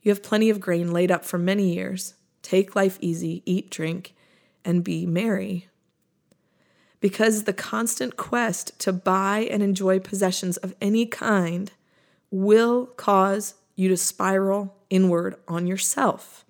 You 0.02 0.10
have 0.10 0.24
plenty 0.24 0.50
of 0.50 0.60
grain 0.60 0.92
laid 0.92 1.12
up 1.12 1.24
for 1.24 1.38
many 1.38 1.72
years. 1.72 2.16
Take 2.42 2.76
life 2.76 2.98
easy, 3.00 3.44
eat, 3.46 3.70
drink, 3.70 4.16
and 4.66 4.84
be 4.84 5.06
merry. 5.06 5.68
Because 7.00 7.44
the 7.44 7.54
constant 7.54 8.18
quest 8.18 8.80
to 8.80 8.92
buy 8.92 9.48
and 9.52 9.62
enjoy 9.62 10.00
possessions 10.00 10.58
of 10.58 10.74
any 10.82 11.06
kind 11.06 11.72
will 12.32 12.88
cause 12.88 13.54
you 13.76 13.88
to 13.90 13.98
spiral 13.98 14.76
inward 14.90 15.36
on 15.48 15.68
yourself. 15.68 16.44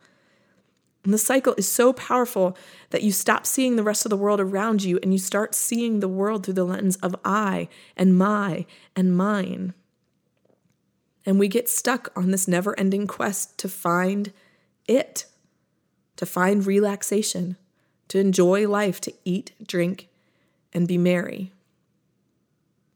And 1.03 1.13
the 1.13 1.17
cycle 1.17 1.53
is 1.57 1.69
so 1.69 1.91
powerful 1.91 2.57
that 2.91 3.03
you 3.03 3.11
stop 3.11 3.45
seeing 3.45 3.75
the 3.75 3.83
rest 3.83 4.05
of 4.05 4.09
the 4.09 4.15
world 4.15 4.39
around 4.39 4.85
you 4.85 4.99
and 5.03 5.11
you 5.11 5.19
start 5.19 5.53
seeing 5.53 5.99
the 5.99 6.07
world 6.07 6.45
through 6.45 6.53
the 6.53 6.63
lens 6.63 6.95
of 7.03 7.13
I 7.25 7.67
and 7.97 8.17
my 8.17 8.65
and 8.95 9.17
mine. 9.17 9.73
And 11.27 11.37
we 11.37 11.49
get 11.49 11.67
stuck 11.67 12.11
on 12.15 12.31
this 12.31 12.47
never 12.47 12.77
ending 12.79 13.05
quest 13.05 13.57
to 13.59 13.67
find 13.67 14.31
it, 14.87 15.25
to 16.15 16.25
find 16.25 16.65
relaxation, 16.65 17.57
to 18.07 18.17
enjoy 18.17 18.67
life, 18.67 19.01
to 19.01 19.13
eat, 19.25 19.51
drink, 19.61 20.07
and 20.73 20.87
be 20.87 20.97
merry. 20.97 21.51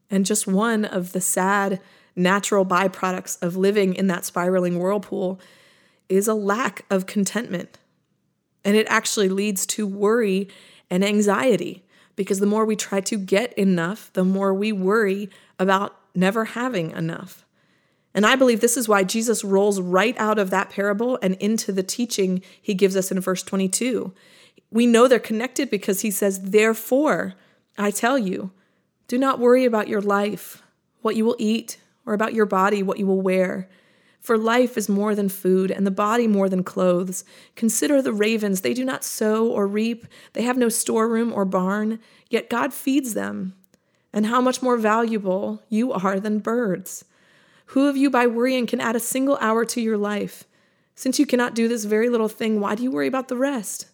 And 0.09 0.25
just 0.25 0.47
one 0.47 0.85
of 0.85 1.11
the 1.11 1.21
sad 1.21 1.81
natural 2.15 2.65
byproducts 2.65 3.41
of 3.41 3.57
living 3.57 3.93
in 3.93 4.07
that 4.07 4.25
spiraling 4.25 4.79
whirlpool 4.79 5.39
is 6.09 6.27
a 6.27 6.33
lack 6.33 6.85
of 6.89 7.05
contentment 7.05 7.77
and 8.63 8.75
it 8.75 8.87
actually 8.89 9.29
leads 9.29 9.65
to 9.65 9.87
worry 9.87 10.47
and 10.89 11.03
anxiety 11.03 11.83
because 12.15 12.39
the 12.39 12.45
more 12.45 12.65
we 12.65 12.75
try 12.75 13.01
to 13.01 13.17
get 13.17 13.53
enough, 13.53 14.11
the 14.13 14.23
more 14.23 14.53
we 14.53 14.71
worry 14.71 15.29
about 15.57 15.97
never 16.13 16.45
having 16.45 16.91
enough. 16.91 17.45
And 18.13 18.25
I 18.25 18.35
believe 18.35 18.59
this 18.59 18.77
is 18.77 18.89
why 18.89 19.03
Jesus 19.03 19.43
rolls 19.43 19.79
right 19.79 20.17
out 20.17 20.37
of 20.37 20.49
that 20.49 20.69
parable 20.69 21.17
and 21.21 21.35
into 21.35 21.71
the 21.71 21.83
teaching 21.83 22.41
he 22.61 22.73
gives 22.73 22.95
us 22.95 23.11
in 23.11 23.19
verse 23.19 23.43
22. 23.43 24.13
We 24.69 24.85
know 24.85 25.07
they're 25.07 25.19
connected 25.19 25.69
because 25.69 26.01
he 26.01 26.11
says, 26.11 26.41
Therefore, 26.41 27.35
I 27.77 27.91
tell 27.91 28.17
you, 28.17 28.51
do 29.07 29.17
not 29.17 29.39
worry 29.39 29.65
about 29.65 29.87
your 29.87 30.01
life, 30.01 30.61
what 31.01 31.15
you 31.15 31.25
will 31.25 31.35
eat, 31.39 31.77
or 32.05 32.13
about 32.13 32.33
your 32.33 32.45
body, 32.45 32.83
what 32.83 32.99
you 32.99 33.05
will 33.05 33.21
wear. 33.21 33.69
For 34.19 34.37
life 34.37 34.77
is 34.77 34.87
more 34.87 35.15
than 35.15 35.29
food, 35.29 35.71
and 35.71 35.85
the 35.85 35.91
body 35.91 36.27
more 36.27 36.47
than 36.47 36.63
clothes. 36.63 37.25
Consider 37.55 38.01
the 38.01 38.13
ravens. 38.13 38.61
They 38.61 38.73
do 38.73 38.85
not 38.85 39.03
sow 39.03 39.47
or 39.47 39.67
reap, 39.67 40.05
they 40.33 40.43
have 40.43 40.57
no 40.57 40.69
storeroom 40.69 41.33
or 41.33 41.43
barn, 41.43 41.99
yet 42.29 42.49
God 42.49 42.73
feeds 42.73 43.13
them. 43.13 43.55
And 44.13 44.25
how 44.25 44.41
much 44.41 44.61
more 44.61 44.77
valuable 44.77 45.63
you 45.69 45.93
are 45.93 46.19
than 46.19 46.39
birds. 46.39 47.05
Who 47.71 47.87
of 47.87 47.95
you 47.95 48.09
by 48.09 48.27
worrying 48.27 48.67
can 48.67 48.81
add 48.81 48.97
a 48.97 48.99
single 48.99 49.37
hour 49.39 49.63
to 49.63 49.79
your 49.79 49.97
life? 49.97 50.43
Since 50.93 51.19
you 51.19 51.25
cannot 51.25 51.55
do 51.55 51.69
this 51.69 51.85
very 51.85 52.09
little 52.09 52.27
thing, 52.27 52.59
why 52.59 52.75
do 52.75 52.83
you 52.83 52.91
worry 52.91 53.07
about 53.07 53.29
the 53.29 53.37
rest? 53.37 53.87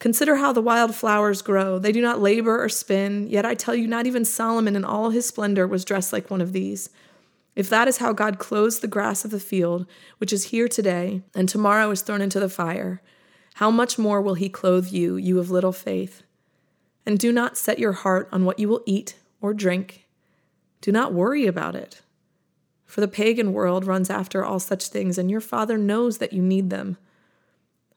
Consider 0.00 0.36
how 0.36 0.52
the 0.52 0.60
wild 0.60 0.92
flowers 0.92 1.40
grow. 1.40 1.78
They 1.78 1.92
do 1.92 2.02
not 2.02 2.20
labor 2.20 2.60
or 2.60 2.68
spin, 2.68 3.28
yet 3.28 3.46
I 3.46 3.54
tell 3.54 3.76
you, 3.76 3.86
not 3.86 4.08
even 4.08 4.24
Solomon 4.24 4.74
in 4.74 4.84
all 4.84 5.10
his 5.10 5.24
splendor 5.24 5.68
was 5.68 5.84
dressed 5.84 6.12
like 6.12 6.32
one 6.32 6.40
of 6.40 6.52
these. 6.52 6.90
If 7.54 7.68
that 7.68 7.86
is 7.86 7.98
how 7.98 8.12
God 8.12 8.40
clothes 8.40 8.80
the 8.80 8.88
grass 8.88 9.24
of 9.24 9.30
the 9.30 9.38
field, 9.38 9.86
which 10.18 10.32
is 10.32 10.46
here 10.46 10.66
today, 10.66 11.22
and 11.32 11.48
tomorrow 11.48 11.92
is 11.92 12.02
thrown 12.02 12.20
into 12.20 12.40
the 12.40 12.48
fire, 12.48 13.00
how 13.54 13.70
much 13.70 14.00
more 14.00 14.20
will 14.20 14.34
He 14.34 14.48
clothe 14.48 14.88
you, 14.88 15.16
you 15.16 15.38
of 15.38 15.48
little 15.48 15.72
faith? 15.72 16.24
And 17.06 17.20
do 17.20 17.30
not 17.30 17.56
set 17.56 17.78
your 17.78 17.92
heart 17.92 18.28
on 18.32 18.44
what 18.44 18.58
you 18.58 18.68
will 18.68 18.82
eat 18.84 19.14
or 19.40 19.54
drink. 19.54 20.08
Do 20.80 20.90
not 20.90 21.14
worry 21.14 21.46
about 21.46 21.76
it. 21.76 22.00
For 22.86 23.00
the 23.00 23.08
pagan 23.08 23.52
world 23.52 23.84
runs 23.84 24.08
after 24.08 24.44
all 24.44 24.60
such 24.60 24.88
things, 24.88 25.18
and 25.18 25.30
your 25.30 25.40
Father 25.40 25.76
knows 25.76 26.18
that 26.18 26.32
you 26.32 26.40
need 26.40 26.70
them. 26.70 26.96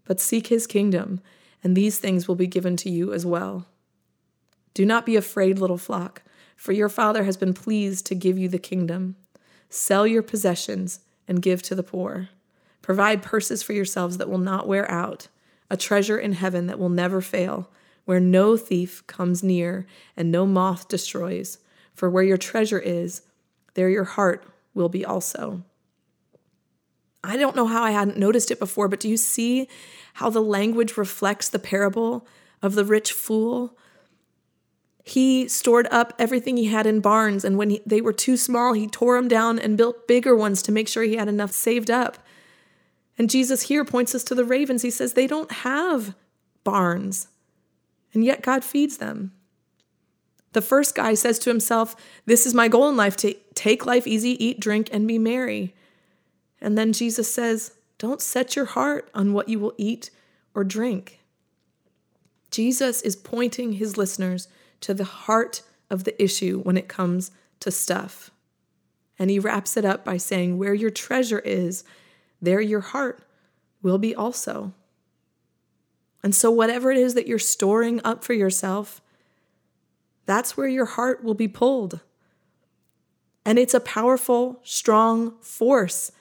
But 0.05 0.19
seek 0.19 0.47
his 0.47 0.67
kingdom, 0.67 1.21
and 1.63 1.77
these 1.77 1.99
things 1.99 2.27
will 2.27 2.35
be 2.35 2.47
given 2.47 2.75
to 2.77 2.89
you 2.89 3.13
as 3.13 3.25
well. 3.25 3.67
Do 4.73 4.85
not 4.85 5.05
be 5.05 5.15
afraid, 5.15 5.59
little 5.59 5.77
flock, 5.77 6.23
for 6.55 6.71
your 6.71 6.89
Father 6.89 7.23
has 7.23 7.37
been 7.37 7.53
pleased 7.53 8.05
to 8.07 8.15
give 8.15 8.37
you 8.37 8.49
the 8.49 8.59
kingdom. 8.59 9.15
Sell 9.69 10.07
your 10.07 10.23
possessions 10.23 11.01
and 11.27 11.41
give 11.41 11.61
to 11.63 11.75
the 11.75 11.83
poor. 11.83 12.29
Provide 12.81 13.21
purses 13.21 13.61
for 13.61 13.73
yourselves 13.73 14.17
that 14.17 14.29
will 14.29 14.39
not 14.39 14.67
wear 14.67 14.89
out, 14.89 15.27
a 15.69 15.77
treasure 15.77 16.17
in 16.17 16.33
heaven 16.33 16.65
that 16.67 16.79
will 16.79 16.89
never 16.89 17.21
fail, 17.21 17.69
where 18.05 18.19
no 18.19 18.57
thief 18.57 19.05
comes 19.05 19.43
near 19.43 19.85
and 20.17 20.31
no 20.31 20.47
moth 20.47 20.87
destroys. 20.87 21.59
For 21.93 22.09
where 22.09 22.23
your 22.23 22.37
treasure 22.37 22.79
is, 22.79 23.21
there 23.75 23.89
your 23.89 24.05
heart 24.05 24.43
will 24.73 24.89
be 24.89 25.05
also. 25.05 25.63
I 27.23 27.37
don't 27.37 27.55
know 27.55 27.67
how 27.67 27.83
I 27.83 27.91
hadn't 27.91 28.17
noticed 28.17 28.51
it 28.51 28.59
before, 28.59 28.87
but 28.87 28.99
do 28.99 29.09
you 29.09 29.17
see 29.17 29.67
how 30.15 30.29
the 30.29 30.41
language 30.41 30.97
reflects 30.97 31.49
the 31.49 31.59
parable 31.59 32.25
of 32.61 32.75
the 32.75 32.85
rich 32.85 33.11
fool? 33.11 33.77
He 35.03 35.47
stored 35.47 35.87
up 35.91 36.13
everything 36.19 36.55
he 36.55 36.65
had 36.65 36.85
in 36.85 37.01
barns, 37.01 37.43
and 37.43 37.57
when 37.57 37.71
he, 37.71 37.81
they 37.85 37.99
were 37.99 38.13
too 38.13 38.37
small, 38.37 38.73
he 38.73 38.87
tore 38.87 39.15
them 39.15 39.27
down 39.27 39.59
and 39.59 39.77
built 39.77 40.07
bigger 40.07 40.35
ones 40.35 40.61
to 40.63 40.71
make 40.71 40.87
sure 40.87 41.03
he 41.03 41.17
had 41.17 41.27
enough 41.27 41.51
saved 41.51 41.89
up. 41.89 42.19
And 43.17 43.29
Jesus 43.29 43.63
here 43.63 43.83
points 43.83 44.15
us 44.15 44.23
to 44.25 44.35
the 44.35 44.45
ravens. 44.45 44.81
He 44.81 44.91
says 44.91 45.13
they 45.13 45.27
don't 45.27 45.51
have 45.51 46.15
barns, 46.63 47.27
and 48.13 48.23
yet 48.23 48.43
God 48.43 48.63
feeds 48.63 48.97
them. 48.97 49.33
The 50.53 50.61
first 50.61 50.95
guy 50.95 51.13
says 51.13 51.39
to 51.39 51.49
himself, 51.49 51.95
This 52.25 52.45
is 52.45 52.53
my 52.53 52.67
goal 52.67 52.89
in 52.89 52.97
life 52.97 53.15
to 53.17 53.35
take 53.53 53.85
life 53.85 54.07
easy, 54.07 54.43
eat, 54.43 54.59
drink, 54.59 54.89
and 54.91 55.07
be 55.07 55.19
merry. 55.19 55.75
And 56.59 56.77
then 56.77 56.93
Jesus 56.93 57.33
says, 57.33 57.73
Don't 57.97 58.21
set 58.21 58.55
your 58.55 58.65
heart 58.65 59.09
on 59.13 59.33
what 59.33 59.49
you 59.49 59.59
will 59.59 59.73
eat 59.77 60.09
or 60.55 60.63
drink. 60.63 61.19
Jesus 62.51 63.01
is 63.01 63.15
pointing 63.15 63.73
his 63.73 63.97
listeners 63.97 64.47
to 64.81 64.93
the 64.93 65.03
heart 65.03 65.61
of 65.89 66.03
the 66.03 66.21
issue 66.21 66.61
when 66.61 66.77
it 66.77 66.87
comes 66.87 67.31
to 67.59 67.71
stuff. 67.71 68.31
And 69.17 69.29
he 69.29 69.39
wraps 69.39 69.77
it 69.77 69.85
up 69.85 70.03
by 70.03 70.17
saying, 70.17 70.57
Where 70.57 70.73
your 70.73 70.89
treasure 70.89 71.39
is, 71.39 71.83
there 72.41 72.61
your 72.61 72.79
heart 72.79 73.23
will 73.81 73.97
be 73.97 74.15
also. 74.15 74.73
And 76.23 76.33
so, 76.33 76.49
whatever 76.49 76.91
it 76.91 76.97
is 76.97 77.13
that 77.13 77.27
you're 77.27 77.39
storing 77.39 78.01
up 78.03 78.23
for 78.23 78.33
yourself, 78.33 79.01
that's 80.29 80.55
where 80.55 80.67
your 80.67 80.85
heart 80.85 81.23
will 81.23 81.33
be 81.33 81.47
pulled. 81.47 82.01
And 83.43 83.57
it's 83.57 83.73
a 83.73 83.79
powerful, 83.79 84.59
strong 84.63 85.33
force 85.41 86.11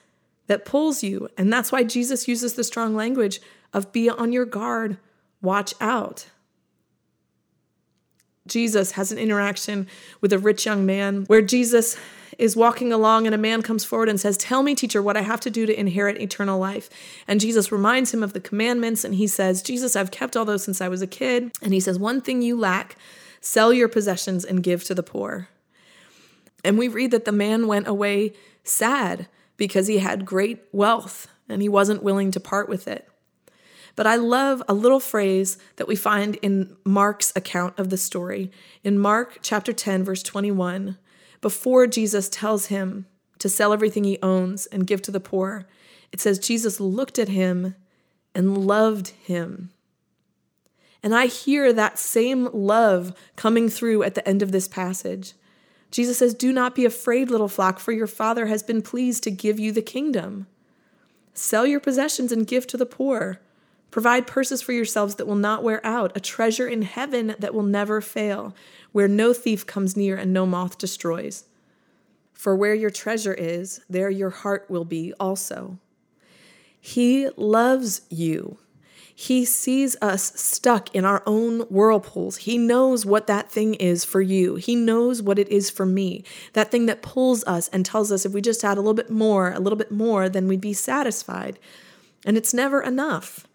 that 0.47 0.65
pulls 0.65 1.03
you. 1.03 1.29
And 1.37 1.53
that's 1.53 1.71
why 1.71 1.83
Jesus 1.83 2.27
uses 2.27 2.55
the 2.55 2.63
strong 2.63 2.95
language 2.95 3.39
of 3.71 3.91
be 3.91 4.09
on 4.09 4.33
your 4.33 4.45
guard, 4.45 4.97
watch 5.43 5.75
out. 5.79 6.25
Jesus 8.47 8.93
has 8.93 9.11
an 9.11 9.19
interaction 9.19 9.87
with 10.21 10.33
a 10.33 10.39
rich 10.39 10.65
young 10.65 10.87
man 10.87 11.25
where 11.25 11.43
Jesus 11.43 11.95
is 12.39 12.55
walking 12.55 12.91
along 12.91 13.27
and 13.27 13.35
a 13.35 13.37
man 13.37 13.61
comes 13.61 13.85
forward 13.85 14.09
and 14.09 14.19
says, 14.19 14.37
Tell 14.37 14.63
me, 14.63 14.73
teacher, 14.73 15.03
what 15.03 15.17
I 15.17 15.21
have 15.21 15.41
to 15.41 15.51
do 15.51 15.67
to 15.67 15.79
inherit 15.79 16.19
eternal 16.19 16.57
life. 16.57 16.89
And 17.27 17.39
Jesus 17.39 17.71
reminds 17.71 18.11
him 18.11 18.23
of 18.23 18.33
the 18.33 18.39
commandments 18.39 19.03
and 19.03 19.13
he 19.13 19.27
says, 19.27 19.61
Jesus, 19.61 19.95
I've 19.95 20.09
kept 20.09 20.35
all 20.35 20.45
those 20.45 20.63
since 20.63 20.81
I 20.81 20.87
was 20.87 21.03
a 21.03 21.07
kid. 21.07 21.51
And 21.61 21.75
he 21.75 21.79
says, 21.79 21.99
One 21.99 22.21
thing 22.21 22.41
you 22.41 22.57
lack 22.57 22.95
sell 23.41 23.71
your 23.73 23.87
possessions 23.87 24.43
and 24.45 24.63
give 24.63 24.83
to 24.85 24.95
the 24.95 25.03
poor. 25.03 25.49
And 26.63 26.77
we 26.77 26.87
read 26.87 27.11
that 27.11 27.25
the 27.25 27.31
man 27.31 27.67
went 27.67 27.87
away 27.87 28.33
sad 28.63 29.27
because 29.57 29.87
he 29.87 29.99
had 29.99 30.25
great 30.25 30.59
wealth 30.71 31.27
and 31.47 31.61
he 31.61 31.69
wasn't 31.69 32.03
willing 32.03 32.31
to 32.31 32.39
part 32.39 32.69
with 32.69 32.87
it. 32.87 33.07
But 33.95 34.07
I 34.07 34.15
love 34.15 34.63
a 34.67 34.73
little 34.73 34.99
phrase 34.99 35.57
that 35.75 35.87
we 35.87 35.95
find 35.95 36.35
in 36.37 36.77
Mark's 36.85 37.33
account 37.35 37.77
of 37.77 37.89
the 37.89 37.97
story. 37.97 38.51
In 38.83 38.97
Mark 38.97 39.39
chapter 39.41 39.73
10, 39.73 40.03
verse 40.03 40.23
21, 40.23 40.97
before 41.41 41.87
Jesus 41.87 42.29
tells 42.29 42.67
him 42.67 43.07
to 43.39 43.49
sell 43.49 43.73
everything 43.73 44.03
he 44.03 44.19
owns 44.21 44.67
and 44.67 44.87
give 44.87 45.01
to 45.01 45.11
the 45.11 45.19
poor, 45.19 45.67
it 46.11 46.21
says, 46.21 46.39
Jesus 46.39 46.79
looked 46.79 47.19
at 47.19 47.29
him 47.29 47.75
and 48.33 48.57
loved 48.57 49.09
him. 49.09 49.71
And 51.01 51.15
I 51.15 51.27
hear 51.27 51.71
that 51.71 51.97
same 51.97 52.49
love 52.53 53.13
coming 53.35 53.69
through 53.69 54.03
at 54.03 54.15
the 54.15 54.27
end 54.27 54.41
of 54.41 54.51
this 54.51 54.67
passage. 54.67 55.33
Jesus 55.91 56.17
says, 56.17 56.33
Do 56.33 56.51
not 56.51 56.75
be 56.75 56.85
afraid, 56.85 57.31
little 57.31 57.47
flock, 57.47 57.79
for 57.79 57.91
your 57.91 58.07
Father 58.07 58.47
has 58.47 58.61
been 58.61 58.81
pleased 58.81 59.23
to 59.23 59.31
give 59.31 59.59
you 59.59 59.71
the 59.71 59.81
kingdom. 59.81 60.47
Sell 61.33 61.65
your 61.65 61.79
possessions 61.79 62.31
and 62.31 62.45
give 62.45 62.67
to 62.67 62.77
the 62.77 62.85
poor. 62.85 63.39
Provide 63.91 64.27
purses 64.27 64.61
for 64.61 64.71
yourselves 64.71 65.15
that 65.15 65.25
will 65.25 65.35
not 65.35 65.63
wear 65.63 65.83
out, 65.85 66.15
a 66.15 66.19
treasure 66.19 66.67
in 66.67 66.83
heaven 66.83 67.35
that 67.39 67.53
will 67.53 67.63
never 67.63 68.01
fail, 68.01 68.53
where 68.91 69.07
no 69.07 69.33
thief 69.33 69.65
comes 69.65 69.97
near 69.97 70.15
and 70.15 70.31
no 70.31 70.45
moth 70.45 70.77
destroys. 70.77 71.45
For 72.33 72.55
where 72.55 72.75
your 72.75 72.91
treasure 72.91 73.33
is, 73.33 73.81
there 73.89 74.09
your 74.09 74.29
heart 74.29 74.65
will 74.69 74.85
be 74.85 75.13
also. 75.19 75.79
He 76.79 77.29
loves 77.35 78.01
you. 78.09 78.59
He 79.21 79.43
sees 79.43 79.97
us 80.01 80.31
stuck 80.39 80.95
in 80.95 81.03
our 81.03 81.21
own 81.25 81.59
whirlpools. 81.63 82.37
He 82.37 82.57
knows 82.57 83.05
what 83.05 83.27
that 83.27 83.51
thing 83.51 83.73
is 83.73 84.05
for 84.05 84.21
you. 84.21 84.55
He 84.55 84.77
knows 84.77 85.21
what 85.21 85.37
it 85.37 85.49
is 85.49 85.69
for 85.69 85.85
me. 85.85 86.23
That 86.53 86.71
thing 86.71 86.85
that 86.85 87.01
pulls 87.01 87.43
us 87.43 87.67
and 87.67 87.85
tells 87.85 88.13
us 88.13 88.25
if 88.25 88.31
we 88.31 88.39
just 88.39 88.61
had 88.61 88.77
a 88.77 88.79
little 88.79 88.93
bit 88.93 89.09
more, 89.09 89.51
a 89.51 89.59
little 89.59 89.75
bit 89.75 89.91
more, 89.91 90.29
then 90.29 90.47
we'd 90.47 90.61
be 90.61 90.71
satisfied. 90.71 91.59
And 92.25 92.37
it's 92.37 92.53
never 92.53 92.81
enough. 92.81 93.45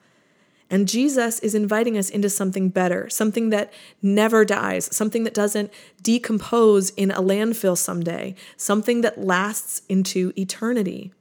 And 0.69 0.87
Jesus 0.87 1.39
is 1.39 1.55
inviting 1.55 1.97
us 1.97 2.11
into 2.11 2.29
something 2.29 2.69
better, 2.69 3.09
something 3.09 3.49
that 3.49 3.73
never 4.03 4.45
dies, 4.45 4.95
something 4.95 5.25
that 5.25 5.33
doesn't 5.33 5.73
decompose 6.03 6.91
in 6.91 7.11
a 7.11 7.23
landfill 7.23 7.79
someday, 7.79 8.35
something 8.59 9.01
that 9.01 9.25
lasts 9.25 9.81
into 9.89 10.35
eternity. 10.37 11.15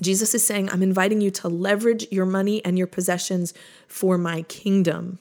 Jesus 0.00 0.34
is 0.34 0.46
saying, 0.46 0.68
I'm 0.70 0.82
inviting 0.82 1.20
you 1.20 1.30
to 1.32 1.48
leverage 1.48 2.06
your 2.10 2.26
money 2.26 2.64
and 2.64 2.76
your 2.76 2.86
possessions 2.86 3.54
for 3.88 4.18
my 4.18 4.42
kingdom. 4.42 5.18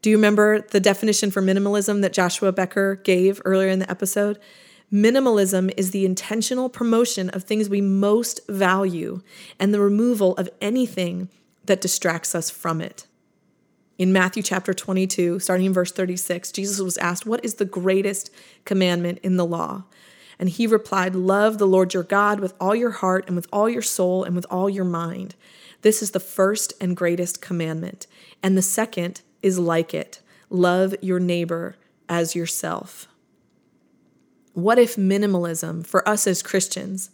Do 0.00 0.10
you 0.10 0.16
remember 0.16 0.60
the 0.60 0.80
definition 0.80 1.30
for 1.30 1.40
minimalism 1.40 2.00
that 2.02 2.12
Joshua 2.12 2.50
Becker 2.50 2.96
gave 2.96 3.40
earlier 3.44 3.68
in 3.68 3.78
the 3.78 3.90
episode? 3.90 4.38
Minimalism 4.92 5.72
is 5.76 5.90
the 5.90 6.04
intentional 6.04 6.68
promotion 6.68 7.30
of 7.30 7.44
things 7.44 7.68
we 7.68 7.80
most 7.80 8.40
value 8.48 9.22
and 9.58 9.72
the 9.72 9.80
removal 9.80 10.36
of 10.36 10.50
anything 10.60 11.28
that 11.64 11.80
distracts 11.80 12.34
us 12.34 12.50
from 12.50 12.80
it. 12.80 13.06
In 13.96 14.12
Matthew 14.12 14.42
chapter 14.42 14.74
22, 14.74 15.38
starting 15.38 15.66
in 15.66 15.72
verse 15.72 15.92
36, 15.92 16.50
Jesus 16.50 16.80
was 16.80 16.98
asked, 16.98 17.24
What 17.24 17.44
is 17.44 17.54
the 17.54 17.64
greatest 17.64 18.30
commandment 18.64 19.20
in 19.22 19.36
the 19.36 19.46
law? 19.46 19.84
And 20.42 20.50
he 20.50 20.66
replied, 20.66 21.14
Love 21.14 21.58
the 21.58 21.68
Lord 21.68 21.94
your 21.94 22.02
God 22.02 22.40
with 22.40 22.52
all 22.58 22.74
your 22.74 22.90
heart 22.90 23.26
and 23.28 23.36
with 23.36 23.46
all 23.52 23.68
your 23.68 23.80
soul 23.80 24.24
and 24.24 24.34
with 24.34 24.44
all 24.50 24.68
your 24.68 24.84
mind. 24.84 25.36
This 25.82 26.02
is 26.02 26.10
the 26.10 26.18
first 26.18 26.72
and 26.80 26.96
greatest 26.96 27.40
commandment. 27.40 28.08
And 28.42 28.58
the 28.58 28.60
second 28.60 29.20
is 29.40 29.60
like 29.60 29.94
it 29.94 30.20
love 30.50 30.96
your 31.00 31.20
neighbor 31.20 31.76
as 32.08 32.34
yourself. 32.34 33.06
What 34.52 34.80
if 34.80 34.96
minimalism 34.96 35.86
for 35.86 36.08
us 36.08 36.26
as 36.26 36.42
Christians 36.42 37.10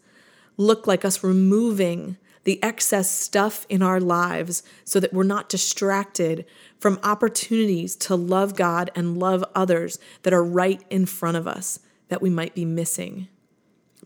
looked 0.56 0.88
like 0.88 1.04
us 1.04 1.22
removing 1.22 2.16
the 2.44 2.62
excess 2.62 3.10
stuff 3.10 3.66
in 3.68 3.82
our 3.82 4.00
lives 4.00 4.62
so 4.86 5.00
that 5.00 5.12
we're 5.12 5.22
not 5.22 5.50
distracted 5.50 6.46
from 6.78 6.98
opportunities 7.02 7.94
to 7.96 8.16
love 8.16 8.56
God 8.56 8.90
and 8.94 9.18
love 9.18 9.44
others 9.54 9.98
that 10.22 10.32
are 10.32 10.42
right 10.42 10.82
in 10.88 11.04
front 11.04 11.36
of 11.36 11.46
us? 11.46 11.80
That 12.08 12.22
we 12.22 12.30
might 12.30 12.54
be 12.54 12.64
missing. 12.64 13.28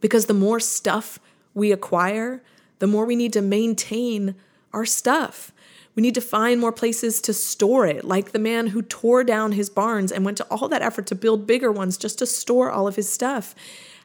Because 0.00 0.26
the 0.26 0.34
more 0.34 0.60
stuff 0.60 1.18
we 1.54 1.72
acquire, 1.72 2.42
the 2.78 2.86
more 2.86 3.06
we 3.06 3.16
need 3.16 3.32
to 3.34 3.42
maintain 3.42 4.34
our 4.72 4.84
stuff. 4.84 5.52
We 5.94 6.02
need 6.02 6.14
to 6.14 6.20
find 6.22 6.58
more 6.58 6.72
places 6.72 7.20
to 7.22 7.34
store 7.34 7.86
it, 7.86 8.04
like 8.04 8.32
the 8.32 8.38
man 8.38 8.68
who 8.68 8.80
tore 8.80 9.24
down 9.24 9.52
his 9.52 9.68
barns 9.68 10.10
and 10.10 10.24
went 10.24 10.38
to 10.38 10.46
all 10.50 10.68
that 10.68 10.82
effort 10.82 11.06
to 11.08 11.14
build 11.14 11.46
bigger 11.46 11.70
ones 11.70 11.98
just 11.98 12.18
to 12.20 12.26
store 12.26 12.70
all 12.70 12.88
of 12.88 12.96
his 12.96 13.10
stuff. 13.10 13.54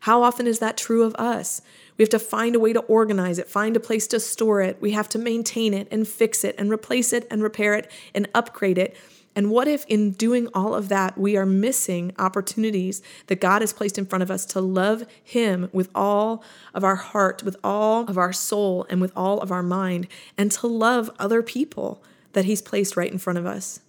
How 0.01 0.21
often 0.21 0.47
is 0.47 0.59
that 0.59 0.77
true 0.77 1.03
of 1.03 1.15
us? 1.15 1.61
We 1.97 2.03
have 2.03 2.09
to 2.09 2.19
find 2.19 2.55
a 2.55 2.59
way 2.59 2.73
to 2.73 2.81
organize 2.81 3.39
it, 3.39 3.47
find 3.47 3.75
a 3.75 3.79
place 3.79 4.05
to 4.07 4.19
store 4.19 4.61
it. 4.61 4.77
We 4.81 4.91
have 4.91 5.09
to 5.09 5.17
maintain 5.17 5.73
it 5.73 5.87
and 5.89 6.07
fix 6.07 6.43
it 6.43 6.55
and 6.57 6.69
replace 6.69 7.13
it 7.13 7.25
and 7.31 7.41
repair 7.41 7.73
it 7.73 7.89
and 8.13 8.27
upgrade 8.35 8.77
it 8.77 8.95
and 9.37 9.51
what 9.51 9.67
if, 9.67 9.85
in 9.85 10.13
doing 10.13 10.47
all 10.55 10.73
of 10.73 10.89
that, 10.89 11.15
we 11.15 11.37
are 11.37 11.45
missing 11.45 12.11
opportunities 12.17 13.03
that 13.27 13.39
God 13.39 13.61
has 13.61 13.71
placed 13.71 13.99
in 13.99 14.07
front 14.07 14.23
of 14.23 14.31
us 14.31 14.47
to 14.47 14.59
love 14.59 15.05
Him 15.23 15.69
with 15.71 15.91
all 15.93 16.43
of 16.73 16.83
our 16.83 16.95
heart, 16.95 17.43
with 17.43 17.55
all 17.63 18.07
of 18.07 18.17
our 18.17 18.33
soul, 18.33 18.87
and 18.89 18.99
with 18.99 19.11
all 19.15 19.39
of 19.39 19.51
our 19.51 19.61
mind, 19.61 20.07
and 20.39 20.51
to 20.53 20.65
love 20.65 21.11
other 21.19 21.43
people 21.43 22.01
that 22.33 22.45
He's 22.45 22.63
placed 22.63 22.97
right 22.97 23.11
in 23.11 23.19
front 23.19 23.37
of 23.37 23.45
us? 23.45 23.79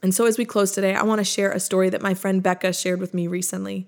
And 0.00 0.14
so, 0.14 0.26
as 0.26 0.38
we 0.38 0.44
close 0.44 0.70
today, 0.70 0.94
I 0.94 1.02
want 1.02 1.18
to 1.18 1.24
share 1.24 1.50
a 1.50 1.58
story 1.58 1.90
that 1.90 2.00
my 2.00 2.14
friend 2.14 2.40
Becca 2.40 2.72
shared 2.72 3.00
with 3.00 3.12
me 3.12 3.26
recently. 3.26 3.84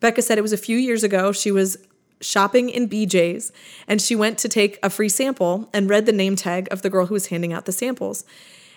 Becca 0.00 0.22
said 0.22 0.38
it 0.38 0.42
was 0.42 0.54
a 0.54 0.56
few 0.56 0.78
years 0.78 1.04
ago. 1.04 1.32
She 1.32 1.52
was 1.52 1.76
shopping 2.22 2.70
in 2.70 2.88
BJ's 2.88 3.52
and 3.86 4.00
she 4.00 4.16
went 4.16 4.38
to 4.38 4.48
take 4.48 4.78
a 4.82 4.88
free 4.88 5.08
sample 5.10 5.68
and 5.74 5.90
read 5.90 6.06
the 6.06 6.12
name 6.12 6.36
tag 6.36 6.66
of 6.70 6.80
the 6.80 6.88
girl 6.88 7.06
who 7.06 7.14
was 7.14 7.26
handing 7.26 7.52
out 7.52 7.66
the 7.66 7.72
samples. 7.72 8.24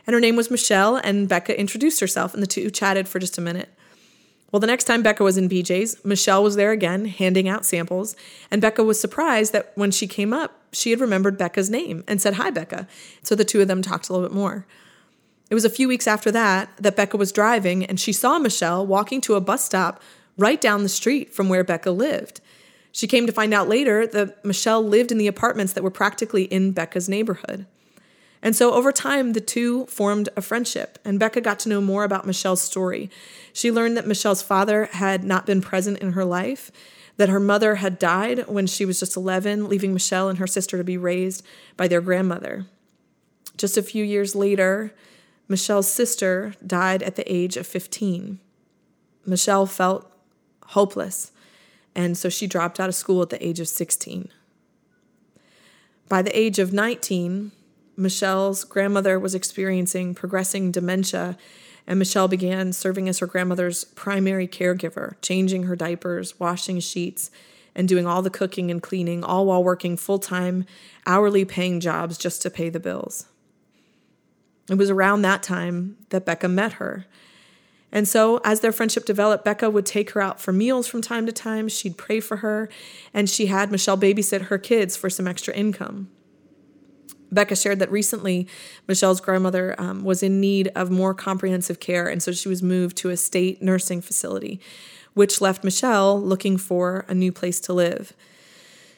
And 0.06 0.14
her 0.14 0.20
name 0.20 0.36
was 0.36 0.52
Michelle, 0.52 0.98
and 0.98 1.30
Becca 1.30 1.58
introduced 1.60 2.00
herself, 2.00 2.34
and 2.34 2.44
the 2.44 2.48
two 2.48 2.70
chatted 2.70 3.08
for 3.08 3.20
just 3.20 3.38
a 3.38 3.42
minute. 3.42 3.70
Well, 4.52 4.60
the 4.60 4.68
next 4.68 4.84
time 4.84 5.02
Becca 5.02 5.24
was 5.24 5.38
in 5.38 5.50
BJ's, 5.50 6.04
Michelle 6.06 6.44
was 6.44 6.56
there 6.56 6.72
again, 6.72 7.06
handing 7.06 7.50
out 7.50 7.66
samples, 7.66 8.16
and 8.52 8.62
Becca 8.62 8.84
was 8.84 9.00
surprised 9.00 9.52
that 9.54 9.72
when 9.76 9.90
she 9.90 10.06
came 10.06 10.32
up, 10.32 10.60
she 10.72 10.92
had 10.92 11.00
remembered 11.00 11.38
Becca's 11.38 11.70
name 11.70 12.04
and 12.08 12.22
said, 12.22 12.36
Hi, 12.36 12.50
Becca. 12.50 12.88
So 13.24 13.34
the 13.34 13.46
two 13.46 13.62
of 13.62 13.68
them 13.68 13.82
talked 13.82 14.10
a 14.10 14.14
little 14.14 14.28
bit 14.28 14.36
more. 14.36 14.68
It 15.50 15.56
was 15.56 15.66
a 15.66 15.70
few 15.70 15.88
weeks 15.88 16.08
after 16.08 16.32
that 16.32 16.70
that 16.78 16.96
Becca 16.96 17.18
was 17.18 17.32
driving 17.32 17.86
and 17.86 18.00
she 18.00 18.12
saw 18.14 18.40
Michelle 18.40 18.86
walking 18.86 19.22
to 19.22 19.36
a 19.36 19.42
bus 19.42 19.64
stop 19.64 20.02
right 20.38 20.60
down 20.60 20.84
the 20.84 20.90
street 20.90 21.34
from 21.34 21.50
where 21.50 21.64
Becca 21.64 21.92
lived. 21.92 22.42
She 22.92 23.08
came 23.08 23.26
to 23.26 23.34
find 23.34 23.54
out 23.54 23.68
later 23.68 24.06
that 24.08 24.44
Michelle 24.46 24.84
lived 24.84 25.12
in 25.12 25.18
the 25.18 25.28
apartments 25.28 25.74
that 25.74 25.84
were 25.84 25.92
practically 25.92 26.44
in 26.44 26.72
Becca's 26.72 27.10
neighborhood. 27.10 27.66
And 28.44 28.58
so 28.58 28.74
over 28.74 28.92
time, 28.92 29.32
the 29.32 29.42
two 29.42 29.86
formed 29.86 30.28
a 30.36 30.42
friendship, 30.42 31.00
and 31.06 31.18
Becca 31.18 31.40
got 31.40 31.60
to 31.60 31.70
know 31.70 31.80
more 31.80 32.04
about 32.04 32.28
Michelle's 32.28 32.62
story. 32.62 33.10
She 33.54 33.72
learned 33.72 33.96
that 33.96 34.06
Michelle's 34.06 34.44
father 34.44 34.90
had 34.92 35.24
not 35.24 35.46
been 35.46 35.62
present 35.62 36.00
in 36.00 36.12
her 36.12 36.26
life, 36.26 36.70
that 37.16 37.30
her 37.30 37.40
mother 37.40 37.76
had 37.76 37.98
died 37.98 38.46
when 38.50 38.68
she 38.68 38.84
was 38.84 39.00
just 39.00 39.16
11, 39.16 39.70
leaving 39.70 39.94
Michelle 39.94 40.28
and 40.28 40.40
her 40.40 40.48
sister 40.48 40.78
to 40.78 40.84
be 40.84 40.98
raised 40.98 41.46
by 41.78 41.88
their 41.88 42.02
grandmother. 42.02 42.66
Just 43.56 43.78
a 43.78 43.82
few 43.82 44.04
years 44.04 44.36
later, 44.36 44.94
Michelle's 45.48 45.92
sister 45.92 46.54
died 46.66 47.02
at 47.02 47.16
the 47.16 47.34
age 47.34 47.56
of 47.56 47.66
15. 47.66 48.40
Michelle 49.26 49.66
felt 49.66 50.12
hopeless, 50.68 51.32
and 51.96 52.18
so 52.18 52.28
she 52.28 52.46
dropped 52.46 52.78
out 52.78 52.90
of 52.90 52.96
school 52.96 53.22
at 53.22 53.30
the 53.30 53.46
age 53.46 53.62
of 53.62 53.70
16. 53.70 54.28
By 56.10 56.22
the 56.22 56.38
age 56.38 56.60
of 56.60 56.74
19, 56.74 57.54
Michelle's 57.96 58.64
grandmother 58.64 59.20
was 59.20 59.36
experiencing 59.36 60.16
progressing 60.16 60.72
dementia, 60.72 61.38
and 61.86 62.00
Michelle 62.00 62.28
began 62.28 62.74
serving 62.74 63.10
as 63.10 63.20
her 63.20 63.28
grandmother's 63.28 63.84
primary 63.84 64.48
caregiver, 64.48 65.16
changing 65.22 65.64
her 65.64 65.76
diapers, 65.76 66.40
washing 66.40 66.80
sheets, 66.80 67.30
and 67.76 67.88
doing 67.88 68.08
all 68.08 68.22
the 68.22 68.30
cooking 68.30 68.72
and 68.72 68.82
cleaning, 68.82 69.24
all 69.24 69.46
while 69.46 69.64
working 69.64 69.98
full 69.98 70.20
time, 70.20 70.66
hourly 71.06 71.46
paying 71.46 71.80
jobs 71.80 72.18
just 72.18 72.42
to 72.42 72.50
pay 72.50 72.70
the 72.70 72.80
bills. 72.80 73.26
It 74.70 74.76
was 74.76 74.90
around 74.90 75.22
that 75.22 75.44
time 75.44 75.98
that 76.10 76.26
Becca 76.26 76.48
met 76.48 76.74
her. 76.74 77.06
And 77.92 78.08
so, 78.08 78.40
as 78.44 78.62
their 78.62 78.72
friendship 78.72 79.06
developed, 79.06 79.46
Becca 79.46 79.70
would 79.70 79.86
take 79.86 80.12
her 80.12 80.22
out 80.22 80.42
for 80.42 80.52
meals 80.52 80.88
from 80.88 81.02
time 81.02 81.26
to 81.28 81.32
time. 81.32 81.68
She'd 81.68 81.98
pray 81.98 82.20
for 82.20 82.38
her, 82.38 82.70
and 83.14 83.30
she 83.30 83.48
had 83.48 83.72
Michelle 83.72 83.98
babysit 83.98 84.44
her 84.44 84.58
kids 84.58 84.96
for 84.96 85.10
some 85.10 85.28
extra 85.28 85.54
income. 85.54 86.10
Becca 87.34 87.56
shared 87.56 87.80
that 87.80 87.92
recently 87.92 88.48
Michelle's 88.88 89.22
grandmother 89.22 89.76
um, 89.78 90.04
was 90.04 90.24
in 90.24 90.40
need 90.40 90.70
of 90.76 90.90
more 90.90 91.14
comprehensive 91.14 91.80
care, 91.80 92.08
and 92.08 92.22
so 92.22 92.32
she 92.32 92.50
was 92.50 92.64
moved 92.64 92.98
to 92.98 93.10
a 93.10 93.18
state 93.18 93.62
nursing 93.62 94.02
facility, 94.02 94.60
which 95.14 95.42
left 95.42 95.64
Michelle 95.64 96.22
looking 96.22 96.58
for 96.58 97.06
a 97.08 97.14
new 97.14 97.32
place 97.32 97.60
to 97.62 97.74
live. 97.74 98.14